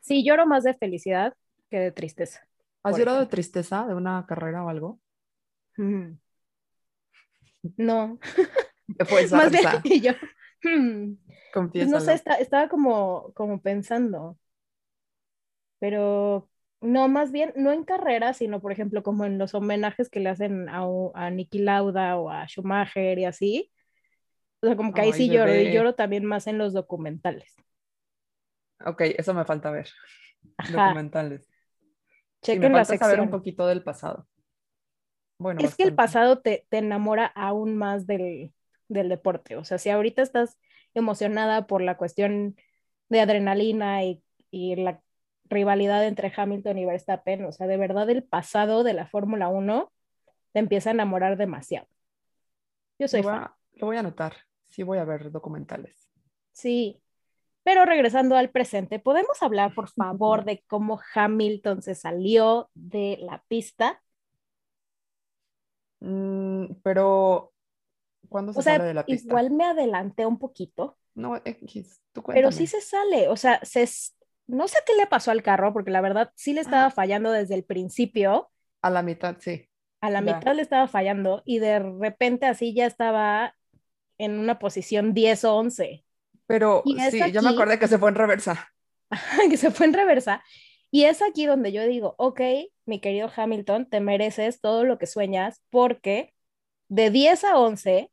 Sí, 0.05 0.23
lloro 0.23 0.45
más 0.45 0.63
de 0.63 0.75
felicidad 0.75 1.33
que 1.71 1.79
de 1.79 1.91
tristeza. 1.91 2.47
¿Has 2.83 2.95
llorado 2.95 3.21
de 3.21 3.25
tristeza 3.25 3.87
de 3.87 3.95
una 3.95 4.23
carrera 4.27 4.63
o 4.63 4.69
algo? 4.69 4.99
Mm. 5.77 6.17
No, 7.77 8.19
más 9.31 9.51
bien 9.51 9.65
Arza, 9.65 9.81
y 9.83 10.01
yo. 10.01 10.11
hmm, 10.63 11.13
Pues 11.73 11.87
no 11.87 11.99
sé, 11.99 12.13
está- 12.13 12.35
estaba 12.35 12.69
como, 12.69 13.31
como 13.33 13.59
pensando, 13.61 14.37
pero 15.79 16.47
no, 16.81 17.07
más 17.07 17.31
bien, 17.31 17.53
no 17.55 17.71
en 17.71 17.83
carrera, 17.83 18.33
sino 18.33 18.61
por 18.61 18.71
ejemplo 18.71 19.03
como 19.03 19.25
en 19.25 19.37
los 19.37 19.53
homenajes 19.55 20.09
que 20.09 20.19
le 20.19 20.29
hacen 20.29 20.69
a, 20.69 20.85
a 21.15 21.29
Niki 21.31 21.59
Lauda 21.59 22.17
o 22.17 22.29
a 22.29 22.45
Schumacher 22.47 23.17
y 23.17 23.25
así. 23.25 23.71
O 24.61 24.67
sea, 24.67 24.75
como 24.75 24.93
que 24.93 25.01
ahí 25.01 25.11
Ay, 25.11 25.13
sí 25.13 25.29
lloro 25.29 25.55
y 25.55 25.71
lloro 25.73 25.95
también 25.95 26.25
más 26.25 26.47
en 26.47 26.57
los 26.57 26.73
documentales. 26.73 27.55
Ok, 28.85 29.01
eso 29.17 29.33
me 29.33 29.45
falta 29.45 29.71
ver. 29.71 29.89
Ajá, 30.57 30.71
Documentales. 30.73 31.49
Chequen 32.41 32.71
me 32.71 32.79
la 32.79 32.85
falta 32.85 32.97
saber 32.97 33.19
un 33.21 33.29
poquito 33.29 33.67
del 33.67 33.83
pasado. 33.83 34.27
Bueno, 35.37 35.59
Es 35.59 35.75
que 35.75 35.83
el 35.83 35.91
bastante. 35.91 35.95
pasado 35.95 36.39
te, 36.41 36.65
te 36.69 36.77
enamora 36.79 37.25
aún 37.27 37.75
más 37.77 38.07
del, 38.07 38.53
del 38.87 39.09
deporte. 39.09 39.57
O 39.57 39.63
sea, 39.63 39.77
si 39.77 39.89
ahorita 39.89 40.21
estás 40.21 40.57
emocionada 40.93 41.67
por 41.67 41.81
la 41.81 41.97
cuestión 41.97 42.55
de 43.09 43.21
adrenalina 43.21 44.03
y, 44.03 44.23
y 44.51 44.75
la 44.75 45.01
rivalidad 45.45 46.05
entre 46.07 46.31
Hamilton 46.35 46.77
y 46.79 46.85
Verstappen, 46.85 47.45
o 47.45 47.51
sea, 47.51 47.67
de 47.67 47.77
verdad 47.77 48.09
el 48.09 48.23
pasado 48.23 48.83
de 48.83 48.93
la 48.93 49.07
Fórmula 49.07 49.47
1 49.49 49.91
te 50.53 50.59
empieza 50.59 50.89
a 50.89 50.93
enamorar 50.93 51.37
demasiado. 51.37 51.87
Yo 52.99 53.07
soy 53.07 53.21
Lo 53.21 53.23
voy, 53.23 53.33
fan. 53.33 53.43
a, 53.43 53.57
lo 53.73 53.87
voy 53.87 53.97
a 53.97 53.99
anotar. 54.01 54.35
Sí, 54.67 54.83
voy 54.83 54.97
a 54.99 55.05
ver 55.05 55.31
documentales. 55.31 56.09
Sí. 56.53 57.01
Pero 57.65 57.85
regresando 57.85 58.37
al 58.37 58.51
presente, 58.51 58.99
¿podemos 58.99 59.43
hablar, 59.43 59.75
por 59.75 59.89
favor, 59.97 60.45
de 60.45 60.63
cómo 60.67 61.01
Hamilton 61.15 61.83
se 61.83 61.95
salió 61.95 62.71
de 62.75 63.19
la 63.21 63.43
pista? 63.49 64.03
Mm, 65.99 66.75
pero, 66.83 67.53
¿cuándo 68.29 68.53
se 68.53 68.59
O 68.59 68.63
sea, 68.63 68.75
sale 68.77 68.85
de 68.85 68.93
la 68.93 69.07
pista? 69.07 69.33
igual 69.33 69.51
me 69.51 69.65
adelanté 69.65 70.25
un 70.25 70.39
poquito, 70.39 70.97
No, 71.15 71.35
X, 71.45 72.01
tú 72.13 72.23
pero 72.31 72.51
sí 72.51 72.67
se 72.67 72.81
sale, 72.81 73.29
o 73.29 73.37
sea, 73.37 73.59
se, 73.63 73.87
no 74.47 74.67
sé 74.67 74.77
qué 74.85 74.93
le 74.95 75.07
pasó 75.07 75.31
al 75.31 75.43
carro, 75.43 75.73
porque 75.73 75.91
la 75.91 76.01
verdad 76.01 76.31
sí 76.35 76.53
le 76.53 76.61
estaba 76.61 76.87
Ah. 76.87 76.91
fallando 76.91 77.31
desde 77.31 77.55
el 77.55 77.63
principio, 77.65 78.51
A 78.81 78.89
la 78.89 79.01
mitad, 79.03 79.35
sí. 79.41 79.69
a 80.01 80.09
la 80.09 80.21
Ya. 80.21 80.21
mitad 80.21 80.55
le 80.55 80.61
estaba 80.61 80.87
fallando 80.87 81.41
y 81.45 81.59
de 81.59 81.79
repente 81.79 82.45
así 82.45 82.73
ya 82.73 82.85
estaba 82.85 83.55
en 84.19 84.39
una 84.39 84.59
posición 84.59 85.13
10 85.15 85.45
o 85.45 85.55
11, 85.57 86.04
Pero 86.47 86.83
sí, 87.09 87.31
ya 87.31 87.41
me 87.41 87.49
acordé 87.49 87.79
que 87.79 87.87
se 87.87 87.97
fue 87.97 88.09
en 88.09 88.15
reversa. 88.15 88.69
que 89.49 89.57
se 89.57 89.71
fue 89.71 89.85
en 89.87 89.93
reversa. 89.93 90.43
Y 90.91 91.05
es 91.05 91.21
aquí 91.21 91.45
donde 91.45 91.71
yo 91.71 91.85
digo, 91.85 92.15
ok, 92.17 92.41
mi 92.85 92.99
querido 92.99 93.29
Hamilton, 93.35 93.89
te 93.89 93.99
mereces 93.99 94.61
todo 94.61 94.83
lo 94.83 94.97
que 94.97 95.07
sueñas 95.07 95.61
porque 95.69 96.33
de 96.89 97.09
10 97.09 97.43
a 97.43 97.57
11 97.59 98.11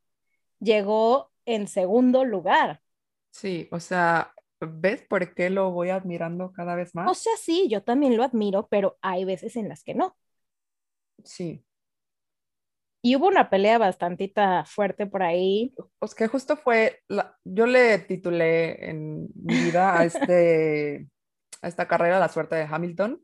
llegó 0.60 1.32
en 1.46 1.68
segundo 1.68 2.24
lugar. 2.24 2.82
Sí, 3.30 3.68
o 3.72 3.80
sea, 3.80 4.34
¿ves 4.60 5.02
por 5.02 5.34
qué 5.34 5.50
lo 5.50 5.70
voy 5.70 5.90
admirando 5.90 6.52
cada 6.52 6.74
vez 6.74 6.94
O 6.94 6.94
más? 6.94 7.14
sea, 7.14 7.32
sí, 7.36 7.68
yo 7.68 7.82
también 7.82 8.16
lo 8.16 8.24
admiro, 8.24 8.66
pero 8.68 8.98
hay 9.02 9.24
veces 9.24 9.56
en 9.56 9.68
las 9.68 9.84
que 9.84 9.94
no. 9.94 10.16
Sí. 11.24 11.64
Y 13.04 13.16
hubo 13.16 13.26
una 13.26 13.50
pelea 13.50 13.78
bastantita 13.78 14.64
fuerte 14.64 15.06
por 15.06 15.24
ahí. 15.24 15.74
Pues 15.98 16.14
que 16.14 16.28
justo 16.28 16.56
fue, 16.56 17.00
la, 17.08 17.36
yo 17.44 17.66
le 17.66 17.98
titulé 17.98 18.88
en 18.88 19.28
mi 19.34 19.54
vida 19.54 19.98
a, 19.98 20.04
este, 20.04 21.08
a 21.62 21.68
esta 21.68 21.88
carrera 21.88 22.20
La 22.20 22.28
suerte 22.28 22.54
de 22.54 22.68
Hamilton, 22.70 23.20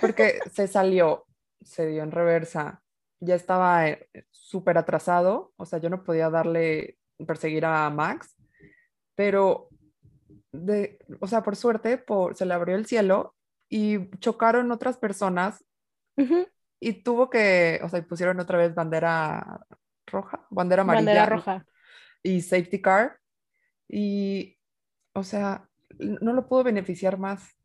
porque 0.00 0.40
se 0.52 0.66
salió, 0.66 1.26
se 1.60 1.86
dio 1.86 2.02
en 2.02 2.10
reversa, 2.10 2.82
ya 3.20 3.36
estaba 3.36 3.88
eh, 3.88 4.08
súper 4.30 4.76
atrasado, 4.76 5.52
o 5.56 5.64
sea, 5.66 5.78
yo 5.78 5.88
no 5.88 6.02
podía 6.02 6.28
darle, 6.28 6.98
perseguir 7.24 7.64
a 7.64 7.88
Max, 7.90 8.36
pero, 9.14 9.68
de, 10.50 10.98
o 11.20 11.28
sea, 11.28 11.44
por 11.44 11.54
suerte, 11.54 11.96
por, 11.96 12.34
se 12.34 12.44
le 12.44 12.54
abrió 12.54 12.74
el 12.74 12.86
cielo 12.86 13.36
y 13.68 14.10
chocaron 14.18 14.72
otras 14.72 14.98
personas 14.98 15.64
Ujú, 16.16 16.46
y 16.84 17.02
tuvo 17.04 17.30
que, 17.30 17.80
o 17.84 17.88
sea, 17.88 18.02
pusieron 18.06 18.40
otra 18.40 18.58
vez 18.58 18.74
bandera 18.74 19.60
roja, 20.06 20.46
bandera 20.50 20.82
amarilla 20.82 21.24
Bandera 21.24 21.26
roja. 21.26 21.66
y 22.22 22.40
safety 22.42 22.82
car 22.82 23.18
y, 23.88 24.58
o 25.14 25.22
sea, 25.22 25.68
no 25.98 26.32
lo 26.32 26.48
pudo 26.48 26.64
beneficiar 26.64 27.18
más. 27.18 27.56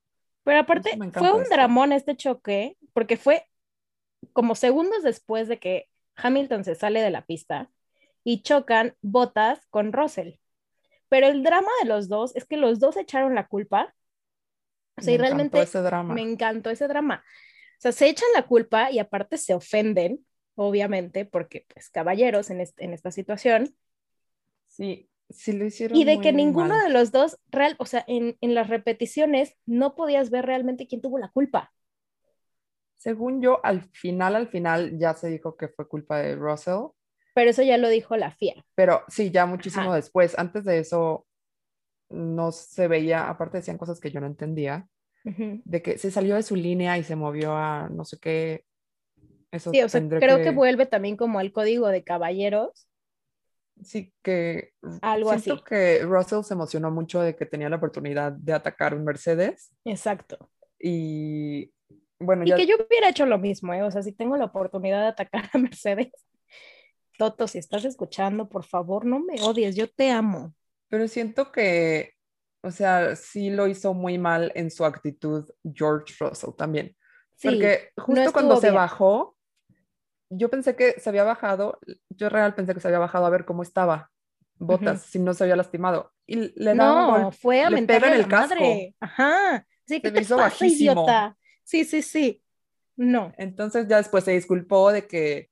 Pero 0.43 0.59
aparte, 0.59 1.03
fue 1.13 1.31
un 1.33 1.41
esto. 1.43 1.55
dramón 1.55 1.91
este 1.91 2.15
choque, 2.15 2.77
porque 2.93 3.17
fue 3.17 3.45
como 4.33 4.55
segundos 4.55 5.03
después 5.03 5.47
de 5.47 5.59
que 5.59 5.89
Hamilton 6.15 6.63
se 6.63 6.75
sale 6.75 7.01
de 7.01 7.11
la 7.11 7.25
pista 7.25 7.69
y 8.23 8.41
chocan 8.43 8.95
Botas 9.01 9.65
con 9.69 9.93
Russell. 9.93 10.35
Pero 11.09 11.27
el 11.27 11.43
drama 11.43 11.69
de 11.81 11.87
los 11.89 12.09
dos 12.09 12.35
es 12.35 12.45
que 12.45 12.57
los 12.57 12.79
dos 12.79 12.97
echaron 12.97 13.35
la 13.35 13.47
culpa. 13.47 13.93
O 14.97 15.01
sea, 15.01 15.11
Me 15.11 15.13
y 15.13 15.17
realmente 15.17 15.61
ese 15.61 15.81
drama. 15.81 16.13
me 16.13 16.21
encantó 16.21 16.69
ese 16.69 16.87
drama. 16.87 17.23
O 17.77 17.81
sea, 17.81 17.91
se 17.91 18.09
echan 18.09 18.29
la 18.35 18.43
culpa 18.47 18.91
y 18.91 18.99
aparte 18.99 19.37
se 19.37 19.53
ofenden, 19.53 20.25
obviamente, 20.55 21.25
porque 21.25 21.65
pues 21.73 21.89
caballeros 21.89 22.49
en, 22.49 22.61
est- 22.61 22.79
en 22.81 22.93
esta 22.93 23.11
situación. 23.11 23.75
Sí, 24.67 25.09
sí 25.29 25.51
lo 25.53 25.65
hicieron 25.65 25.99
Y 25.99 26.05
de 26.05 26.11
muy, 26.11 26.21
que 26.21 26.31
ninguno 26.31 26.75
mal. 26.75 26.83
de 26.83 26.89
los 26.89 27.11
dos, 27.11 27.37
real, 27.49 27.75
o 27.79 27.85
sea, 27.85 28.03
en, 28.07 28.37
en 28.41 28.55
las 28.55 28.69
repeticiones 28.69 29.55
no 29.65 29.95
podías 29.95 30.29
ver 30.29 30.45
realmente 30.45 30.87
quién 30.87 31.01
tuvo 31.01 31.19
la 31.19 31.27
culpa. 31.29 31.73
Según 32.97 33.41
yo, 33.41 33.59
al 33.65 33.81
final, 33.81 34.35
al 34.35 34.49
final 34.49 34.99
ya 34.99 35.13
se 35.15 35.29
dijo 35.29 35.55
que 35.57 35.67
fue 35.69 35.87
culpa 35.87 36.17
de 36.19 36.35
Russell, 36.35 36.89
Pero 37.33 37.51
eso 37.51 37.63
ya 37.63 37.77
lo 37.77 37.87
dijo 37.89 38.17
la 38.17 38.31
FIA. 38.31 38.65
pero 38.75 39.03
sí, 39.07 39.31
ya 39.31 39.45
muchísimo 39.45 39.93
Ajá. 39.93 39.93
después. 39.93 40.37
Antes 40.37 40.63
de 40.65 40.79
eso 40.79 41.25
no 42.09 42.51
se 42.51 42.87
veía, 42.89 43.29
aparte 43.29 43.59
decían 43.59 43.77
cosas 43.79 43.99
que 43.99 44.11
yo 44.11 44.21
no 44.21 44.27
entendía, 44.27 44.89
De 45.23 45.81
que 45.81 45.97
se 45.97 46.09
salió 46.09 46.35
de 46.35 46.43
su 46.43 46.55
línea 46.55 46.97
y 46.97 47.03
se 47.03 47.15
movió 47.15 47.53
a 47.55 47.89
no 47.89 48.05
sé 48.05 48.17
qué. 48.19 48.63
Eso 49.51 49.71
Sí, 49.71 49.81
o 49.81 49.89
sea, 49.89 50.07
creo 50.07 50.41
que... 50.41 50.51
vuelve 50.51 50.85
también 50.85 51.17
como 51.17 51.39
al 51.39 51.51
código 51.51 51.87
de 51.87 52.03
caballeros, 52.03 52.87
Sí, 53.83 54.11
que 54.23 54.71
Algo 55.01 55.29
siento 55.37 55.55
así. 55.55 55.63
que 55.65 55.99
Russell 56.03 56.43
se 56.43 56.53
emocionó 56.53 56.91
mucho 56.91 57.21
de 57.21 57.35
que 57.35 57.45
tenía 57.45 57.69
la 57.69 57.75
oportunidad 57.75 58.31
de 58.31 58.53
atacar 58.53 58.95
un 58.95 59.03
Mercedes 59.03 59.71
exacto. 59.85 60.49
y 60.79 61.71
bueno, 62.19 62.43
Y 62.43 62.49
ya 62.49 62.55
que 62.55 62.65
yo 62.65 62.75
hubiera 62.75 63.09
hecho 63.09 63.25
lo 63.27 63.37
mismo, 63.37 63.73
¿eh? 63.73 63.83
O 63.83 63.91
sea, 63.91 64.01
si 64.01 64.11
tengo 64.11 64.37
la 64.37 64.45
oportunidad 64.45 65.01
de 65.01 65.07
atacar 65.09 65.49
a 65.53 65.57
Mercedes, 65.59 66.11
Toto, 67.17 67.47
si 67.47 67.59
estás 67.59 67.85
escuchando, 67.85 68.49
por 68.49 68.63
favor, 68.63 69.05
no 69.05 69.19
me 69.19 69.41
odies, 69.41 69.75
yo 69.75 69.87
te 69.89 70.09
amo. 70.09 70.53
Pero 70.89 71.07
siento 71.07 71.51
que, 71.51 72.13
o 72.61 72.71
sea, 72.71 73.15
sí 73.15 73.49
lo 73.49 73.67
hizo 73.67 73.93
muy 73.93 74.17
mal 74.17 74.51
en 74.55 74.71
su 74.71 74.85
actitud 74.85 75.49
George 75.73 76.13
Russell 76.19 76.51
también. 76.57 76.95
Sí, 77.35 77.49
Porque 77.51 77.91
no 78.07 78.21
justo 78.21 78.29
estuvo 78.29 78.33
cuando 78.33 78.55
se 78.57 78.71
bien. 78.71 78.73
bajó, 78.73 79.37
yo 80.29 80.49
pensé 80.49 80.75
que 80.75 80.99
se 80.99 81.09
había 81.09 81.23
bajado, 81.23 81.79
yo 82.09 82.29
real 82.29 82.55
pensé 82.55 82.73
que 82.73 82.79
se 82.79 82.87
había 82.87 82.99
bajado 82.99 83.25
a 83.25 83.29
ver 83.29 83.45
cómo 83.45 83.63
estaba 83.63 84.11
Botas, 84.59 85.03
si 85.03 85.19
no 85.19 85.33
se 85.33 85.43
había 85.43 85.55
lastimado. 85.55 86.13
Y 86.25 86.51
le 86.61 86.75
No, 86.75 87.05
golpe, 87.05 87.37
fue 87.41 87.63
a 87.63 87.69
le 87.69 87.77
pega 87.79 88.07
en 88.07 88.13
el 88.15 88.27
casco. 88.27 88.65
madre. 88.65 88.95
Ajá. 88.99 89.67
Sí, 89.85 90.01
Se 90.01 90.09
¿qué 90.09 90.11
me 90.11 90.19
te 90.19 90.21
hizo 90.21 90.35
pasa, 90.35 90.65
bajísimo. 90.65 91.05
idiota? 91.05 91.37
Sí, 91.63 91.85
sí, 91.85 92.01
sí. 92.01 92.43
No. 92.97 93.33
Entonces 93.37 93.87
ya 93.87 93.97
después 93.97 94.23
se 94.23 94.31
disculpó 94.31 94.91
de 94.91 95.07
que 95.07 95.49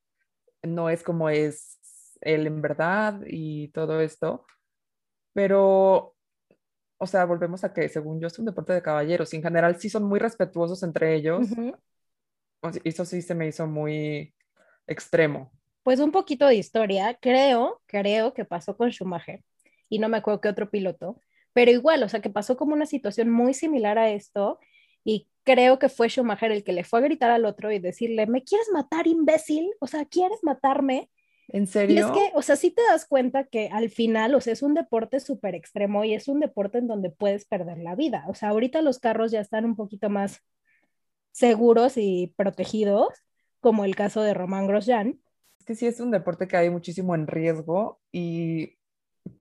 no 0.63 0.89
es 0.89 1.03
como 1.03 1.29
es 1.29 1.79
él 2.21 2.47
en 2.47 2.61
verdad 2.61 3.21
y 3.27 3.69
todo 3.69 4.01
esto. 4.01 4.45
Pero, 5.33 6.14
o 6.97 7.07
sea, 7.07 7.25
volvemos 7.25 7.63
a 7.63 7.73
que 7.73 7.89
según 7.89 8.19
yo 8.19 8.27
es 8.27 8.39
un 8.39 8.45
deporte 8.45 8.73
de 8.73 8.81
caballeros 8.81 9.33
y 9.33 9.37
en 9.37 9.43
general 9.43 9.79
sí 9.79 9.89
son 9.89 10.03
muy 10.03 10.19
respetuosos 10.19 10.81
entre 10.83 11.15
ellos. 11.15 11.47
Eso 12.83 13.05
sí 13.05 13.21
se 13.21 13.35
me 13.35 13.47
hizo 13.47 13.67
muy 13.67 14.33
extremo. 14.87 15.51
Pues 15.83 15.99
un 15.99 16.11
poquito 16.11 16.47
de 16.47 16.55
historia, 16.55 17.17
creo, 17.21 17.81
creo 17.85 18.33
que 18.33 18.45
pasó 18.45 18.75
con 18.75 18.91
Schumacher 18.91 19.43
y 19.87 19.99
no 19.99 20.09
me 20.09 20.17
acuerdo 20.17 20.41
qué 20.41 20.49
otro 20.49 20.71
piloto, 20.71 21.19
pero 21.53 21.69
igual, 21.69 22.01
o 22.01 22.09
sea, 22.09 22.21
que 22.21 22.29
pasó 22.29 22.57
como 22.57 22.73
una 22.73 22.87
situación 22.87 23.29
muy 23.29 23.53
similar 23.53 23.99
a 23.99 24.09
esto 24.09 24.59
y 25.03 25.27
creo 25.43 25.77
que 25.77 25.89
fue 25.89 26.09
Schumacher 26.09 26.51
el 26.51 26.63
que 26.63 26.73
le 26.73 26.83
fue 26.83 26.99
a 26.99 27.03
gritar 27.03 27.29
al 27.29 27.45
otro 27.45 27.71
y 27.71 27.79
decirle, 27.79 28.25
¿me 28.25 28.43
quieres 28.43 28.69
matar, 28.73 29.05
imbécil? 29.05 29.71
O 29.79 29.85
sea, 29.85 30.05
¿quieres 30.05 30.39
matarme? 30.43 31.09
¿En 31.49 31.63
Y 31.63 31.65
es 31.65 31.71
serio? 31.71 32.11
que, 32.13 32.31
o 32.33 32.41
sea, 32.41 32.55
sí 32.55 32.71
te 32.71 32.81
das 32.89 33.05
cuenta 33.05 33.45
que 33.45 33.69
al 33.71 33.89
final, 33.89 34.35
o 34.35 34.41
sea, 34.41 34.53
es 34.53 34.63
un 34.63 34.73
deporte 34.73 35.19
súper 35.19 35.55
extremo 35.55 36.03
y 36.03 36.13
es 36.13 36.27
un 36.27 36.39
deporte 36.39 36.79
en 36.79 36.87
donde 36.87 37.09
puedes 37.11 37.45
perder 37.45 37.77
la 37.77 37.95
vida. 37.95 38.25
O 38.27 38.33
sea, 38.33 38.49
ahorita 38.49 38.81
los 38.81 38.99
carros 38.99 39.31
ya 39.31 39.39
están 39.41 39.65
un 39.65 39.75
poquito 39.75 40.09
más 40.09 40.41
seguros 41.31 41.93
y 41.97 42.33
protegidos, 42.37 43.09
como 43.59 43.85
el 43.85 43.95
caso 43.95 44.21
de 44.21 44.33
Román 44.33 44.67
Grosjean. 44.67 45.19
Es 45.59 45.65
que 45.65 45.75
sí 45.75 45.87
es 45.87 45.99
un 45.99 46.11
deporte 46.11 46.47
que 46.47 46.57
hay 46.57 46.69
muchísimo 46.69 47.15
en 47.15 47.27
riesgo 47.27 47.99
y 48.11 48.77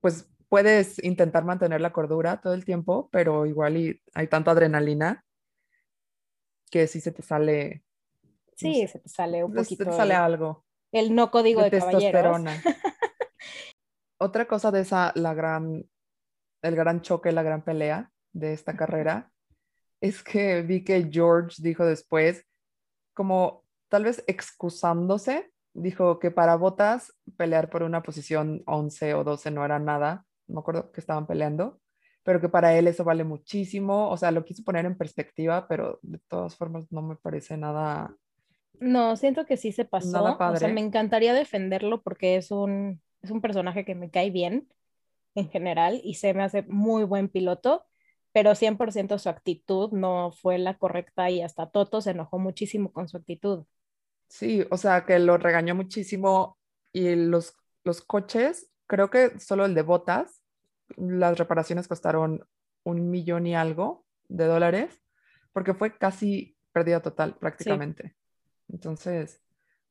pues 0.01 0.29
puedes 0.49 1.03
intentar 1.03 1.43
mantener 1.45 1.81
la 1.81 1.93
cordura 1.93 2.41
todo 2.41 2.53
el 2.53 2.65
tiempo, 2.65 3.09
pero 3.11 3.45
igual 3.45 3.77
y 3.77 4.01
hay 4.13 4.27
tanta 4.27 4.51
adrenalina 4.51 5.23
que 6.69 6.87
sí 6.87 6.99
se 6.99 7.11
te 7.11 7.21
sale, 7.21 7.83
Sí, 8.55 8.87
se 8.87 8.99
te 8.99 9.09
sale 9.09 9.43
un 9.43 9.51
se 9.51 9.75
te 9.75 9.85
poquito 9.85 9.91
sale 9.95 10.13
algo. 10.13 10.64
El 10.95 11.13
no 11.13 11.29
código 11.29 11.61
de 11.61 11.69
de, 11.69 11.79
caballeros. 11.79 12.01
testosterona. 12.01 12.63
Otra 14.17 14.47
cosa 14.47 14.71
de 14.71 14.79
esa, 14.79 15.11
la 15.15 15.33
gran, 15.33 15.85
el 16.61 16.75
gran 16.75 17.01
choque, 17.01 17.33
la 17.33 17.43
gran 17.43 17.63
pelea 17.63 18.11
de 18.31 18.53
esta 18.53 18.77
carrera, 18.77 19.29
es 19.99 20.23
que 20.23 20.61
vi 20.61 20.85
que 20.85 21.09
George 21.11 21.57
dijo 21.61 21.85
después, 21.85 22.45
como 23.13 23.65
tal 23.89 24.05
vez 24.05 24.23
excusándose, 24.25 25.51
dijo 25.73 26.17
que 26.19 26.31
para 26.31 26.55
Botas 26.55 27.13
pelear 27.35 27.69
por 27.69 27.83
una 27.83 28.01
posición 28.01 28.63
11 28.65 29.15
o 29.15 29.23
12 29.25 29.51
no 29.51 29.65
era 29.65 29.79
nada, 29.79 30.25
no 30.47 30.55
me 30.55 30.59
acuerdo 30.61 30.91
que 30.93 31.01
estaban 31.01 31.27
peleando, 31.27 31.81
pero 32.23 32.39
que 32.39 32.47
para 32.47 32.77
él 32.77 32.87
eso 32.87 33.03
vale 33.03 33.25
muchísimo, 33.25 34.09
o 34.09 34.15
sea, 34.15 34.31
lo 34.31 34.45
quiso 34.45 34.63
poner 34.63 34.85
en 34.85 34.97
perspectiva, 34.97 35.67
pero 35.67 35.99
de 36.01 36.19
todas 36.29 36.55
formas 36.55 36.89
no 36.89 37.01
me 37.01 37.17
parece 37.17 37.57
nada, 37.57 38.15
No, 38.79 39.15
siento 39.15 39.45
que 39.45 39.57
sí 39.57 39.71
se 39.71 39.85
pasó. 39.85 40.37
O 40.39 40.55
sea, 40.55 40.67
me 40.67 40.81
encantaría 40.81 41.33
defenderlo 41.33 42.01
porque 42.01 42.35
es 42.35 42.51
un, 42.51 43.01
es 43.21 43.31
un 43.31 43.41
personaje 43.41 43.85
que 43.85 43.95
me 43.95 44.09
cae 44.09 44.31
bien 44.31 44.67
en 45.35 45.49
general 45.49 46.01
y 46.03 46.15
se 46.15 46.33
me 46.33 46.43
hace 46.43 46.63
muy 46.63 47.03
buen 47.03 47.29
piloto, 47.29 47.85
pero 48.31 48.55
100% 48.55 49.17
su 49.19 49.29
actitud 49.29 49.91
no 49.91 50.31
fue 50.31 50.57
la 50.57 50.77
correcta 50.77 51.29
y 51.29 51.41
hasta 51.41 51.69
Toto 51.69 52.01
se 52.01 52.11
enojó 52.11 52.39
muchísimo 52.39 52.91
con 52.91 53.07
su 53.07 53.17
actitud. 53.17 53.65
Sí, 54.27 54.65
o 54.71 54.77
sea, 54.77 55.05
que 55.05 55.19
lo 55.19 55.37
regañó 55.37 55.75
muchísimo 55.75 56.57
y 56.91 57.15
los, 57.15 57.55
los 57.83 58.01
coches, 58.01 58.69
creo 58.87 59.09
que 59.09 59.39
solo 59.39 59.65
el 59.65 59.75
de 59.75 59.81
botas, 59.81 60.41
las 60.97 61.37
reparaciones 61.37 61.87
costaron 61.87 62.45
un 62.83 63.09
millón 63.09 63.47
y 63.47 63.55
algo 63.55 64.05
de 64.27 64.45
dólares, 64.45 65.01
porque 65.53 65.73
fue 65.73 65.97
casi 65.97 66.55
pérdida 66.71 67.01
total 67.01 67.35
prácticamente. 67.35 68.15
Entonces, 68.69 69.41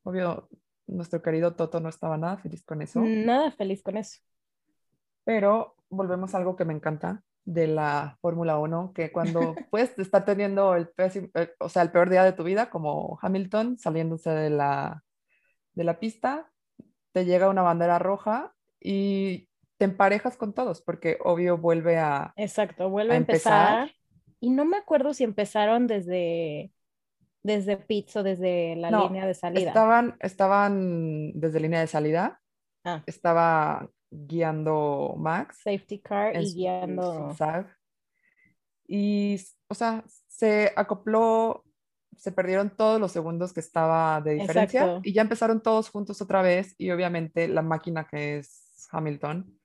obvio, 0.03 0.49
nuestro 0.87 1.21
querido 1.21 1.55
Toto 1.55 1.79
no 1.79 1.89
estaba 1.89 2.17
nada 2.17 2.37
feliz 2.37 2.63
con 2.63 2.81
eso, 2.81 3.01
Nada 3.01 3.51
feliz 3.51 3.81
con 3.83 3.97
eso. 3.97 4.19
pero 5.23 5.75
volvemos 5.89 6.33
a 6.33 6.37
algo 6.37 6.55
que 6.55 6.65
me 6.65 6.73
encanta 6.73 7.23
de 7.45 7.67
la 7.67 8.17
Fórmula 8.21 8.57
1, 8.57 8.91
que 8.93 9.11
cuando 9.11 9.55
puedes 9.69 9.97
estar 9.99 10.25
teniendo 10.25 10.75
el, 10.75 10.89
pésimo- 10.89 11.29
eh, 11.35 11.51
o 11.59 11.69
sea, 11.69 11.83
el 11.83 11.91
peor 11.91 12.09
día 12.09 12.23
de 12.23 12.33
tu 12.33 12.43
vida, 12.43 12.69
como 12.69 13.17
Hamilton 13.21 13.77
saliéndose 13.77 14.29
de 14.31 14.49
la, 14.49 15.03
de 15.73 15.83
la 15.83 15.99
pista, 15.99 16.51
te 17.11 17.25
llega 17.25 17.49
una 17.49 17.61
bandera 17.61 17.99
roja 17.99 18.53
y 18.79 19.49
te 19.77 19.85
emparejas 19.85 20.37
con 20.37 20.53
todos, 20.53 20.81
porque 20.81 21.17
obvio 21.23 21.57
vuelve 21.57 21.97
a... 21.97 22.33
Exacto, 22.35 22.89
vuelve 22.89 23.13
a 23.13 23.15
a 23.15 23.17
empezar. 23.17 23.79
empezar. 23.81 23.95
Y 24.39 24.49
no 24.49 24.65
me 24.65 24.77
acuerdo 24.77 25.13
si 25.13 25.23
empezaron 25.23 25.87
desde, 25.87 26.71
desde 27.45 27.77
pits 27.77 28.15
o 28.15 28.23
desde 28.23 28.75
la 28.75 28.89
No, 28.89 29.03
línea 29.03 29.27
de 29.27 29.35
salida. 29.35 29.67
Estaban, 29.67 30.17
estaban 30.19 31.31
desde 31.39 31.59
línea 31.59 31.79
de 31.79 31.87
salida, 31.87 32.41
Ah, 32.83 33.01
estaba 33.05 33.89
guiando 34.11 35.15
Max 35.17 35.57
safety 35.63 35.99
car 35.99 36.35
y 36.39 36.53
guiando. 36.53 37.29
zigzag. 37.29 37.75
Y, 38.87 39.37
o 39.67 39.73
sea, 39.75 40.03
se 40.27 40.71
acopló, 40.75 41.63
se 42.15 42.31
perdieron 42.31 42.69
todos 42.75 42.99
los 42.99 43.11
segundos 43.11 43.53
que 43.53 43.59
estaba 43.59 44.21
de 44.21 44.33
diferencia 44.35 44.81
Exacto. 44.81 45.01
y 45.03 45.13
ya 45.13 45.21
empezaron 45.23 45.61
todos 45.61 45.89
juntos 45.89 46.21
otra 46.21 46.41
vez 46.41 46.75
y 46.77 46.91
obviamente 46.91 47.47
la 47.47 47.61
máquina 47.63 48.07
que 48.07 48.37
es 48.37 48.87
Hamilton 48.91 49.59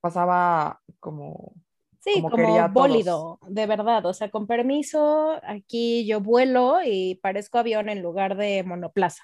pasaba 0.00 0.80
como, 1.00 1.54
Sí, 2.00 2.14
como 2.14 2.30
como, 2.30 2.46
quería 2.46 2.66
bólido, 2.68 3.38
de 3.46 3.66
verdad. 3.66 4.04
O 4.06 4.14
sea, 4.14 4.30
con 4.30 4.46
permiso, 4.46 5.38
aquí 5.44 6.06
yo 6.06 6.20
vuelo 6.20 6.78
y 6.84 7.16
parezco 7.16 7.58
avión 7.58 7.88
en 7.88 8.02
lugar 8.02 8.36
de 8.36 8.62
monoplaza. 8.64 9.22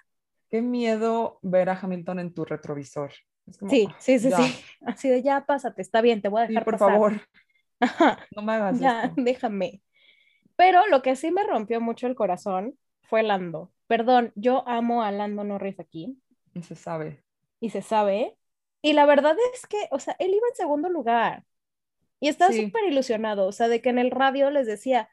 qué 0.51 0.63
miedo 0.63 1.39
ver 1.43 1.71
a 1.71 1.79
Hamilton 1.81 2.21
en 2.21 2.35
tu 2.35 2.45
retrovisor. 2.45 3.13
sí, 3.69 3.89
sí, 3.99 4.19
sí, 4.19 4.31
sí. 4.31 4.65
Así 4.87 5.09
de 5.09 5.23
ya 5.23 5.45
pásate, 5.47 5.83
está 5.83 6.01
bien, 6.03 6.21
te 6.21 6.29
voy 6.29 6.43
a 6.43 6.47
dejar 6.47 6.65
por 6.65 6.75
pasar. 6.75 6.93
favor. 6.93 7.21
No 8.35 8.43
me 8.43 8.53
hagas 8.55 8.79
Ya, 8.81 9.13
déjame. 9.17 9.83
Pero 10.57 10.87
lo 10.87 11.03
que 11.03 11.17
sí 11.17 11.31
me 11.31 11.45
rompió 11.45 11.81
mucho 11.81 12.07
el 12.07 12.15
corazón 12.15 12.79
fue 13.03 13.23
Lando. 13.23 13.71
Perdón, 13.87 14.33
yo 14.35 14.67
amo 14.67 15.03
a 15.03 15.13
Lando 15.13 15.45
Norris 15.45 15.79
aquí. 15.81 16.19
Y 16.55 16.63
se 16.63 16.75
sabe. 16.75 17.23
Y 17.61 17.71
se 17.71 17.83
sabe. 17.83 18.37
Y 18.83 18.95
la 18.95 19.07
verdad 19.07 19.37
es 19.55 19.67
que, 19.67 19.77
o 19.91 19.99
sea, 19.99 20.17
él 20.19 20.31
iba 20.31 20.47
en 20.49 20.57
segundo 20.57 20.89
lugar. 20.89 21.45
Y 22.21 22.29
estaba 22.29 22.53
súper 22.53 22.85
ilusionado, 22.85 23.47
o 23.47 23.53
sea, 23.53 23.69
de 23.69 23.81
que 23.83 23.91
en 23.91 23.99
el 23.99 24.11
radio 24.11 24.51
les 24.51 24.67
decía, 24.67 25.09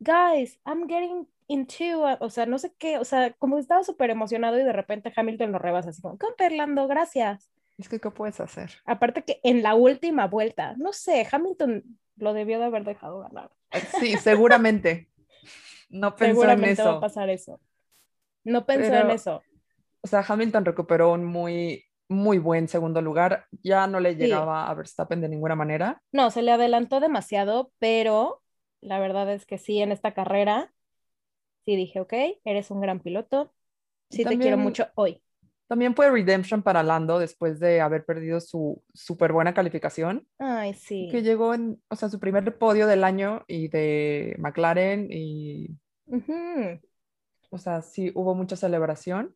guys, 0.00 0.60
I'm 0.66 0.88
getting 0.88 1.28
into, 1.48 2.02
o 2.20 2.30
sea, 2.30 2.46
no 2.46 2.58
sé 2.58 2.74
qué, 2.78 2.98
o 2.98 3.04
sea, 3.04 3.32
como 3.34 3.58
estaba 3.58 3.84
súper 3.84 4.10
emocionado 4.10 4.58
y 4.58 4.64
de 4.64 4.72
repente 4.72 5.12
Hamilton 5.14 5.52
lo 5.52 5.58
rebasa 5.58 5.90
así 5.90 6.02
como, 6.02 6.18
Perlando, 6.36 6.86
gracias. 6.88 7.50
Es 7.78 7.88
que, 7.88 8.00
¿qué 8.00 8.10
puedes 8.10 8.38
hacer? 8.40 8.70
Aparte 8.84 9.22
que 9.22 9.40
en 9.42 9.62
la 9.62 9.74
última 9.74 10.26
vuelta, 10.26 10.74
no 10.76 10.92
sé, 10.92 11.26
Hamilton 11.30 11.82
lo 12.16 12.34
debió 12.34 12.58
de 12.58 12.66
haber 12.66 12.84
dejado 12.84 13.20
ganar. 13.20 13.50
Sí, 14.00 14.16
seguramente. 14.16 15.08
No 15.94 16.16
pensó 16.16 16.40
seguramente 16.40 16.68
en 16.68 16.72
eso. 16.72 16.84
va 16.84 16.96
a 16.96 17.00
pasar 17.00 17.28
eso. 17.28 17.60
No 18.44 18.64
pensó 18.64 18.94
en 18.94 19.10
eso. 19.10 19.42
O 20.00 20.06
sea, 20.06 20.24
Hamilton 20.26 20.64
recuperó 20.64 21.12
un 21.12 21.22
muy, 21.22 21.84
muy 22.12 22.38
buen 22.38 22.68
segundo 22.68 23.02
lugar. 23.02 23.46
Ya 23.62 23.86
no 23.86 23.98
le 24.00 24.14
llegaba 24.14 24.68
a 24.68 24.74
Verstappen 24.74 25.20
de 25.20 25.28
ninguna 25.28 25.56
manera. 25.56 26.00
No, 26.12 26.30
se 26.30 26.42
le 26.42 26.52
adelantó 26.52 27.00
demasiado, 27.00 27.72
pero 27.78 28.42
la 28.80 28.98
verdad 29.00 29.32
es 29.32 29.46
que 29.46 29.58
sí, 29.58 29.80
en 29.80 29.92
esta 29.92 30.12
carrera, 30.12 30.72
sí 31.64 31.76
dije, 31.76 32.00
ok, 32.00 32.12
eres 32.44 32.70
un 32.70 32.80
gran 32.80 33.00
piloto. 33.00 33.52
Sí, 34.10 34.24
te 34.24 34.38
quiero 34.38 34.58
mucho 34.58 34.88
hoy. 34.94 35.22
También 35.66 35.94
fue 35.94 36.10
redemption 36.10 36.62
para 36.62 36.82
Lando 36.82 37.18
después 37.18 37.58
de 37.58 37.80
haber 37.80 38.04
perdido 38.04 38.40
su 38.40 38.82
súper 38.92 39.32
buena 39.32 39.54
calificación. 39.54 40.26
Ay, 40.38 40.74
sí. 40.74 41.08
Que 41.10 41.22
llegó 41.22 41.54
en, 41.54 41.80
o 41.88 41.96
sea, 41.96 42.10
su 42.10 42.20
primer 42.20 42.58
podio 42.58 42.86
del 42.86 43.04
año 43.04 43.42
y 43.46 43.68
de 43.68 44.36
McLaren 44.38 45.08
y... 45.10 45.70
O 47.48 47.56
sea, 47.56 47.80
sí, 47.80 48.12
hubo 48.14 48.34
mucha 48.34 48.56
celebración. 48.56 49.34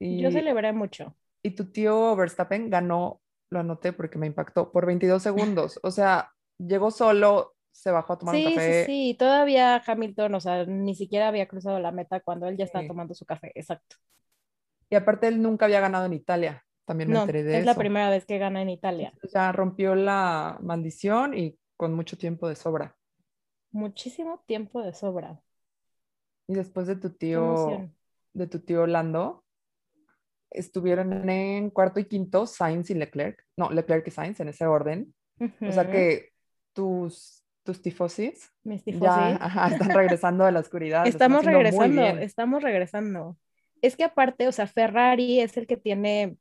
Y, 0.00 0.20
Yo 0.20 0.32
celebré 0.32 0.72
mucho. 0.72 1.14
Y 1.42 1.50
tu 1.50 1.70
tío 1.70 2.16
Verstappen 2.16 2.70
ganó, 2.70 3.20
lo 3.50 3.60
anoté 3.60 3.92
porque 3.92 4.18
me 4.18 4.26
impactó, 4.26 4.72
por 4.72 4.86
22 4.86 5.22
segundos. 5.22 5.78
O 5.82 5.90
sea, 5.90 6.32
llegó 6.58 6.90
solo, 6.90 7.54
se 7.70 7.90
bajó 7.90 8.14
a 8.14 8.18
tomar 8.18 8.34
un 8.34 8.44
café. 8.44 8.84
Sí, 8.84 8.92
sí, 8.92 9.16
todavía 9.18 9.82
Hamilton, 9.86 10.34
o 10.34 10.40
sea, 10.40 10.64
ni 10.64 10.94
siquiera 10.94 11.28
había 11.28 11.46
cruzado 11.46 11.78
la 11.78 11.92
meta 11.92 12.20
cuando 12.20 12.48
él 12.48 12.56
ya 12.56 12.64
estaba 12.64 12.86
tomando 12.86 13.14
su 13.14 13.24
café, 13.24 13.52
exacto. 13.54 13.96
Y 14.88 14.96
aparte 14.96 15.28
él 15.28 15.40
nunca 15.40 15.66
había 15.66 15.80
ganado 15.80 16.06
en 16.06 16.14
Italia, 16.14 16.64
también 16.84 17.10
me 17.10 17.14
no, 17.14 17.20
enteré 17.20 17.44
de 17.44 17.58
es 17.58 17.64
la 17.64 17.76
primera 17.76 18.10
vez 18.10 18.26
que 18.26 18.38
gana 18.38 18.62
en 18.62 18.70
Italia. 18.70 19.12
O 19.22 19.28
sea, 19.28 19.52
rompió 19.52 19.94
la 19.94 20.58
maldición 20.60 21.34
y 21.34 21.56
con 21.76 21.94
mucho 21.94 22.18
tiempo 22.18 22.48
de 22.48 22.56
sobra. 22.56 22.96
Muchísimo 23.70 24.42
tiempo 24.46 24.82
de 24.82 24.92
sobra. 24.92 25.40
Y 26.48 26.54
después 26.54 26.88
de 26.88 26.96
tu 26.96 27.10
tío, 27.10 27.88
de 28.32 28.46
tu 28.48 28.58
tío 28.58 28.88
Lando, 28.88 29.44
estuvieron 30.50 31.28
en 31.28 31.70
cuarto 31.70 32.00
y 32.00 32.04
quinto 32.04 32.46
Sainz 32.46 32.90
y 32.90 32.94
Leclerc. 32.94 33.46
No, 33.56 33.70
Leclerc 33.70 34.06
y 34.06 34.10
Sainz 34.10 34.40
en 34.40 34.48
ese 34.48 34.66
orden. 34.66 35.14
O 35.60 35.72
sea 35.72 35.90
que 35.90 36.32
tus, 36.72 37.42
tus 37.62 37.80
tifosis, 37.80 38.52
Mis 38.62 38.84
tifosis. 38.84 39.06
ya 39.06 39.36
ajá, 39.36 39.68
están 39.68 39.90
regresando 39.90 40.44
de 40.44 40.52
la 40.52 40.60
oscuridad. 40.60 41.06
Estamos 41.06 41.44
regresando, 41.44 42.02
estamos 42.02 42.62
regresando. 42.62 43.38
Es 43.80 43.96
que 43.96 44.04
aparte, 44.04 44.48
o 44.48 44.52
sea, 44.52 44.66
Ferrari 44.66 45.40
es 45.40 45.56
el 45.56 45.66
que 45.66 45.76
tiene 45.76 46.36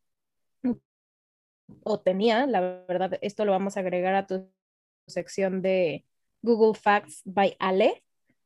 o 1.84 2.00
tenía, 2.00 2.46
la 2.46 2.62
verdad, 2.88 3.18
esto 3.22 3.46
lo 3.46 3.52
vamos 3.52 3.78
a 3.78 3.82
agregar 3.82 4.16
a 4.16 4.28
tu 4.28 4.50
sección 5.08 5.62
de 5.62 6.06
Google 6.42 6.80
Facts 6.80 7.22
by 7.26 7.56
Ale, 7.60 8.04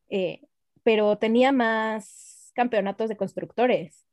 eh, 0.09 0.41
pero 0.83 1.17
tenía 1.17 1.51
más 1.51 2.51
campeonatos 2.53 3.09
de 3.09 3.17
constructores. 3.17 4.05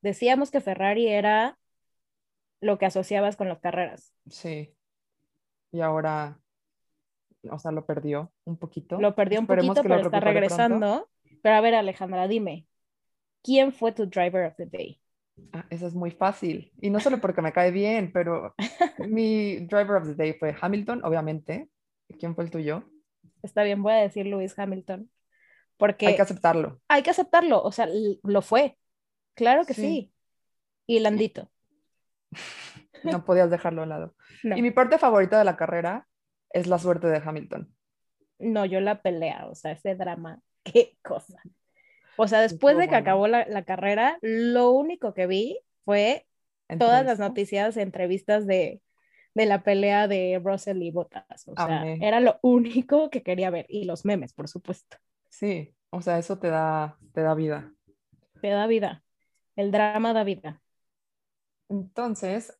Decíamos 0.00 0.50
que 0.50 0.60
Ferrari 0.60 1.08
era 1.08 1.58
lo 2.60 2.78
que 2.78 2.86
asociabas 2.86 3.36
con 3.36 3.48
las 3.48 3.60
carreras. 3.60 4.14
Sí. 4.28 4.74
Y 5.72 5.80
ahora, 5.80 6.40
o 7.50 7.58
sea, 7.58 7.72
lo 7.72 7.86
perdió 7.86 8.32
un 8.44 8.56
poquito. 8.56 9.00
Lo 9.00 9.14
perdió 9.14 9.40
un 9.40 9.46
poquito, 9.46 9.82
pero 9.82 9.96
está 9.96 10.20
regresando. 10.20 11.08
Pero 11.42 11.54
a 11.54 11.60
ver, 11.60 11.74
Alejandra, 11.74 12.26
dime, 12.26 12.66
¿quién 13.42 13.72
fue 13.72 13.92
tu 13.92 14.06
driver 14.06 14.46
of 14.46 14.56
the 14.56 14.66
day? 14.66 15.00
Ah, 15.52 15.66
eso 15.70 15.86
es 15.86 15.94
muy 15.94 16.10
fácil. 16.10 16.72
Y 16.80 16.90
no 16.90 17.00
solo 17.00 17.20
porque 17.20 17.42
me 17.42 17.52
cae 17.52 17.70
bien, 17.70 18.12
pero 18.12 18.54
mi 18.98 19.58
driver 19.66 19.96
of 19.96 20.06
the 20.06 20.14
day 20.14 20.32
fue 20.32 20.54
Hamilton, 20.60 21.04
obviamente. 21.04 21.68
¿Quién 22.18 22.34
fue 22.34 22.44
el 22.44 22.50
tuyo? 22.50 22.84
Está 23.42 23.62
bien, 23.62 23.82
voy 23.82 23.92
a 23.92 23.96
decir 23.96 24.26
Lewis 24.26 24.58
Hamilton. 24.58 25.10
Porque 25.76 26.08
hay 26.08 26.16
que 26.16 26.22
aceptarlo. 26.22 26.80
Hay 26.88 27.02
que 27.02 27.10
aceptarlo, 27.10 27.62
o 27.62 27.70
sea, 27.70 27.86
lo 28.22 28.42
fue. 28.42 28.76
Claro 29.38 29.64
que 29.64 29.72
sí. 29.72 30.12
Y 30.86 30.98
Landito. 30.98 31.48
No 33.04 33.24
podías 33.24 33.48
dejarlo 33.48 33.84
a 33.84 33.86
lado. 33.86 34.16
Y 34.42 34.60
mi 34.60 34.72
parte 34.72 34.98
favorita 34.98 35.38
de 35.38 35.44
la 35.44 35.56
carrera 35.56 36.08
es 36.50 36.66
la 36.66 36.80
suerte 36.80 37.06
de 37.06 37.22
Hamilton. 37.24 37.72
No, 38.40 38.64
yo 38.64 38.80
la 38.80 39.02
pelea, 39.02 39.46
o 39.46 39.54
sea, 39.54 39.70
ese 39.70 39.94
drama, 39.94 40.42
qué 40.64 40.98
cosa. 41.00 41.40
O 42.16 42.26
sea, 42.26 42.40
después 42.40 42.76
de 42.76 42.88
que 42.88 42.96
acabó 42.96 43.28
la, 43.28 43.62
carrera, 43.62 44.18
lo 44.20 44.72
único 44.72 45.14
que 45.14 45.28
vi 45.28 45.60
fue 45.84 46.26
todas 46.76 47.06
las 47.06 47.20
noticias, 47.20 47.76
entrevistas 47.76 48.48
de, 48.48 48.82
de, 49.34 49.46
la 49.46 49.62
pelea 49.62 50.08
de 50.08 50.40
Russell 50.42 50.82
y 50.82 50.90
Bottas. 50.90 51.46
O 51.46 51.54
sea, 51.54 51.86
era 52.00 52.18
lo 52.18 52.40
único 52.42 53.10
que 53.10 53.22
quería 53.22 53.50
ver. 53.50 53.66
Y 53.68 53.84
los 53.84 54.04
memes, 54.04 54.32
por 54.32 54.48
supuesto. 54.48 54.96
Sí, 55.28 55.72
o 55.90 56.02
sea, 56.02 56.18
eso 56.18 56.40
te 56.40 56.48
da, 56.48 56.98
te 57.12 57.22
da 57.22 57.34
vida. 57.34 57.72
Te 58.40 58.48
da 58.48 58.66
vida. 58.66 59.04
El 59.58 59.72
drama 59.72 60.12
da 60.12 60.22
vida. 60.22 60.62
Entonces, 61.68 62.56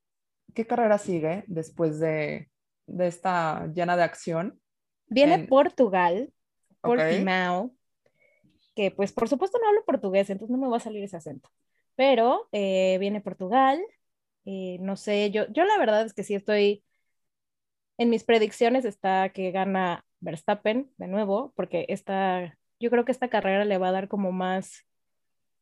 ¿qué 0.53 0.67
carrera 0.67 0.99
sigue 0.99 1.45
después 1.47 2.01
de, 2.01 2.51
de 2.89 3.07
esta 3.07 3.69
llena 3.69 3.97
de 3.97 4.03
acción? 4.03 4.61
Viene 5.07 5.47
Portugal, 5.47 6.33
Portimao, 6.81 7.73
que 8.75 8.91
pues 8.91 9.13
por 9.13 9.29
supuesto 9.29 9.59
no 9.63 9.69
hablo 9.69 9.85
portugués, 9.85 10.29
entonces 10.29 10.51
no 10.51 10.61
me 10.61 10.69
va 10.69 10.79
a 10.79 10.81
salir 10.81 11.05
ese 11.05 11.17
acento. 11.17 11.49
Pero 11.95 12.49
eh, 12.51 12.97
viene 12.99 13.21
Portugal, 13.21 13.81
eh, 14.45 14.79
no 14.81 14.97
sé, 14.97 15.31
yo, 15.31 15.47
yo 15.53 15.65
la 15.65 15.79
verdad 15.79 16.05
es 16.05 16.15
que 16.15 16.25
sí 16.25 16.35
estoy, 16.35 16.83
en 17.97 18.11
mis 18.11 18.25
predicciones 18.25 18.85
está 18.85 19.29
que 19.31 19.53
gana 19.53 20.05
Verstappen 20.19 20.91
de 20.97 21.07
nuevo, 21.07 21.53
porque 21.55 21.87
esta, 21.91 22.59
yo 22.81 22.91
creo 22.91 23.05
que 23.05 23.13
esta 23.13 23.29
carrera 23.29 23.65
le 23.65 23.79
va 23.79 23.89
a 23.89 23.93
dar 23.93 24.09
como 24.09 24.33
más 24.33 24.88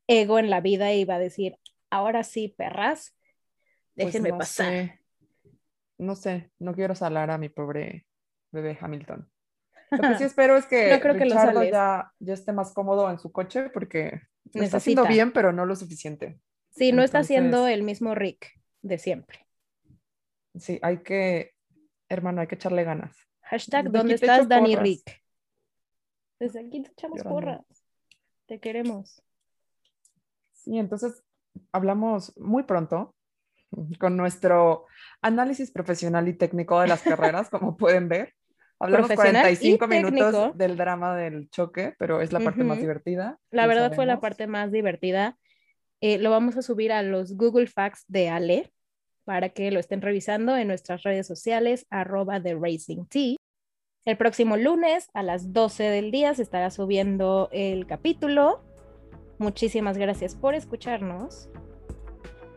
ego 0.07 0.39
en 0.39 0.51
la 0.51 0.61
vida 0.61 0.93
y 0.93 1.05
va 1.05 1.17
a 1.17 1.21
decir, 1.21 1.59
ahora 1.91 2.25
sí, 2.25 2.55
perras, 2.57 3.17
pues 3.95 4.13
déjenme 4.13 4.31
pasar. 4.31 5.01
No 5.99 6.15
sé, 6.15 6.51
no 6.59 6.75
quiero 6.75 6.95
salar 6.95 7.31
a 7.31 7.39
mi 7.39 7.49
pobre 7.49 8.07
bebé 8.53 8.77
Hamilton. 8.81 9.31
Lo 9.91 9.99
que 9.99 10.19
sí 10.19 10.25
espero 10.25 10.57
es 10.57 10.67
que, 10.67 10.99
creo 11.01 11.15
Richardo 11.15 11.63
ya, 11.63 12.13
ya, 12.19 12.35
esté 12.35 12.53
más 12.53 12.73
cómodo 12.73 13.11
en 13.11 13.19
su 13.19 13.33
coche 13.33 13.71
porque 13.71 14.21
lo 14.53 14.63
está 14.63 14.79
haciendo 14.79 15.07
bien, 15.07 15.33
pero 15.33 15.53
no 15.53 15.65
lo 15.65 15.77
suficiente. 15.77 16.39
Sí, 16.71 16.93
no 16.93 17.03
está 17.03 17.21
haciendo 17.21 17.67
el 17.67 17.83
mismo 17.83 18.15
Rick 18.15 18.61
de 18.83 18.99
siempre. 18.99 19.47
Sí, 20.59 20.79
hay 20.83 20.99
que, 20.99 21.55
hermano, 22.09 22.41
hay 22.41 22.47
que 22.47 22.57
echarle 22.57 22.85
ganas. 22.85 23.17
Hashtag, 23.43 23.91
¿dónde 23.91 24.15
estás, 24.15 24.49
Dani 24.49 24.77
Rick? 24.77 25.23
Desde 26.39 26.61
aquí 26.61 26.83
te 26.83 26.91
echamos 26.91 27.23
porras. 27.23 27.65
Te 28.47 28.61
queremos. 28.61 29.23
Sí, 30.67 30.79
entonces 30.79 31.23
hablamos 31.71 32.37
muy 32.37 32.65
pronto 32.65 33.15
con 34.01 34.17
nuestro 34.17 34.87
análisis 35.23 35.71
profesional 35.71 36.27
y 36.27 36.35
técnico 36.35 36.81
de 36.81 36.89
las 36.89 37.03
carreras, 37.03 37.51
como 37.51 37.77
pueden 37.77 38.09
ver. 38.09 38.35
Hablamos 38.81 39.13
45 39.13 39.87
minutos 39.87 40.59
del 40.59 40.77
drama 40.77 41.17
del 41.17 41.49
choque, 41.51 41.95
pero 42.01 42.21
es 42.21 42.33
la 42.33 42.41
parte 42.41 42.65
más 42.65 42.79
divertida. 42.79 43.39
La 43.53 43.69
verdad 43.69 43.95
fue 43.95 44.07
la 44.07 44.19
parte 44.19 44.49
más 44.49 44.73
divertida. 44.73 45.39
Eh, 46.01 46.19
lo 46.19 46.31
vamos 46.31 46.57
a 46.57 46.63
subir 46.63 46.91
a 46.91 47.05
los 47.05 47.37
Google 47.37 47.69
Facts 47.69 48.05
de 48.09 48.29
Ale 48.29 48.73
para 49.25 49.51
que 49.51 49.71
lo 49.71 49.79
estén 49.79 50.03
revisando 50.03 50.57
en 50.57 50.67
nuestras 50.67 51.05
redes 51.05 51.29
sociales, 51.29 51.87
arroba 51.91 52.43
The 52.43 52.57
Racing 52.57 53.07
T. 53.07 53.37
El 54.05 54.17
próximo 54.17 54.57
lunes 54.57 55.11
a 55.15 55.23
las 55.23 55.53
12 55.53 55.85
del 55.85 56.11
día 56.11 56.35
se 56.35 56.43
estará 56.43 56.71
subiendo 56.71 57.49
el 57.53 57.87
capítulo. 57.87 58.66
Muchísimas 59.39 59.99
gracias 59.99 60.35
por 60.35 60.55
escucharnos. 60.55 61.49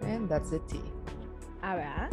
And 0.01 0.29
that's 0.29 0.49
the 0.49 0.59
tea. 0.67 0.81
A 1.61 1.75
ver. 1.75 2.09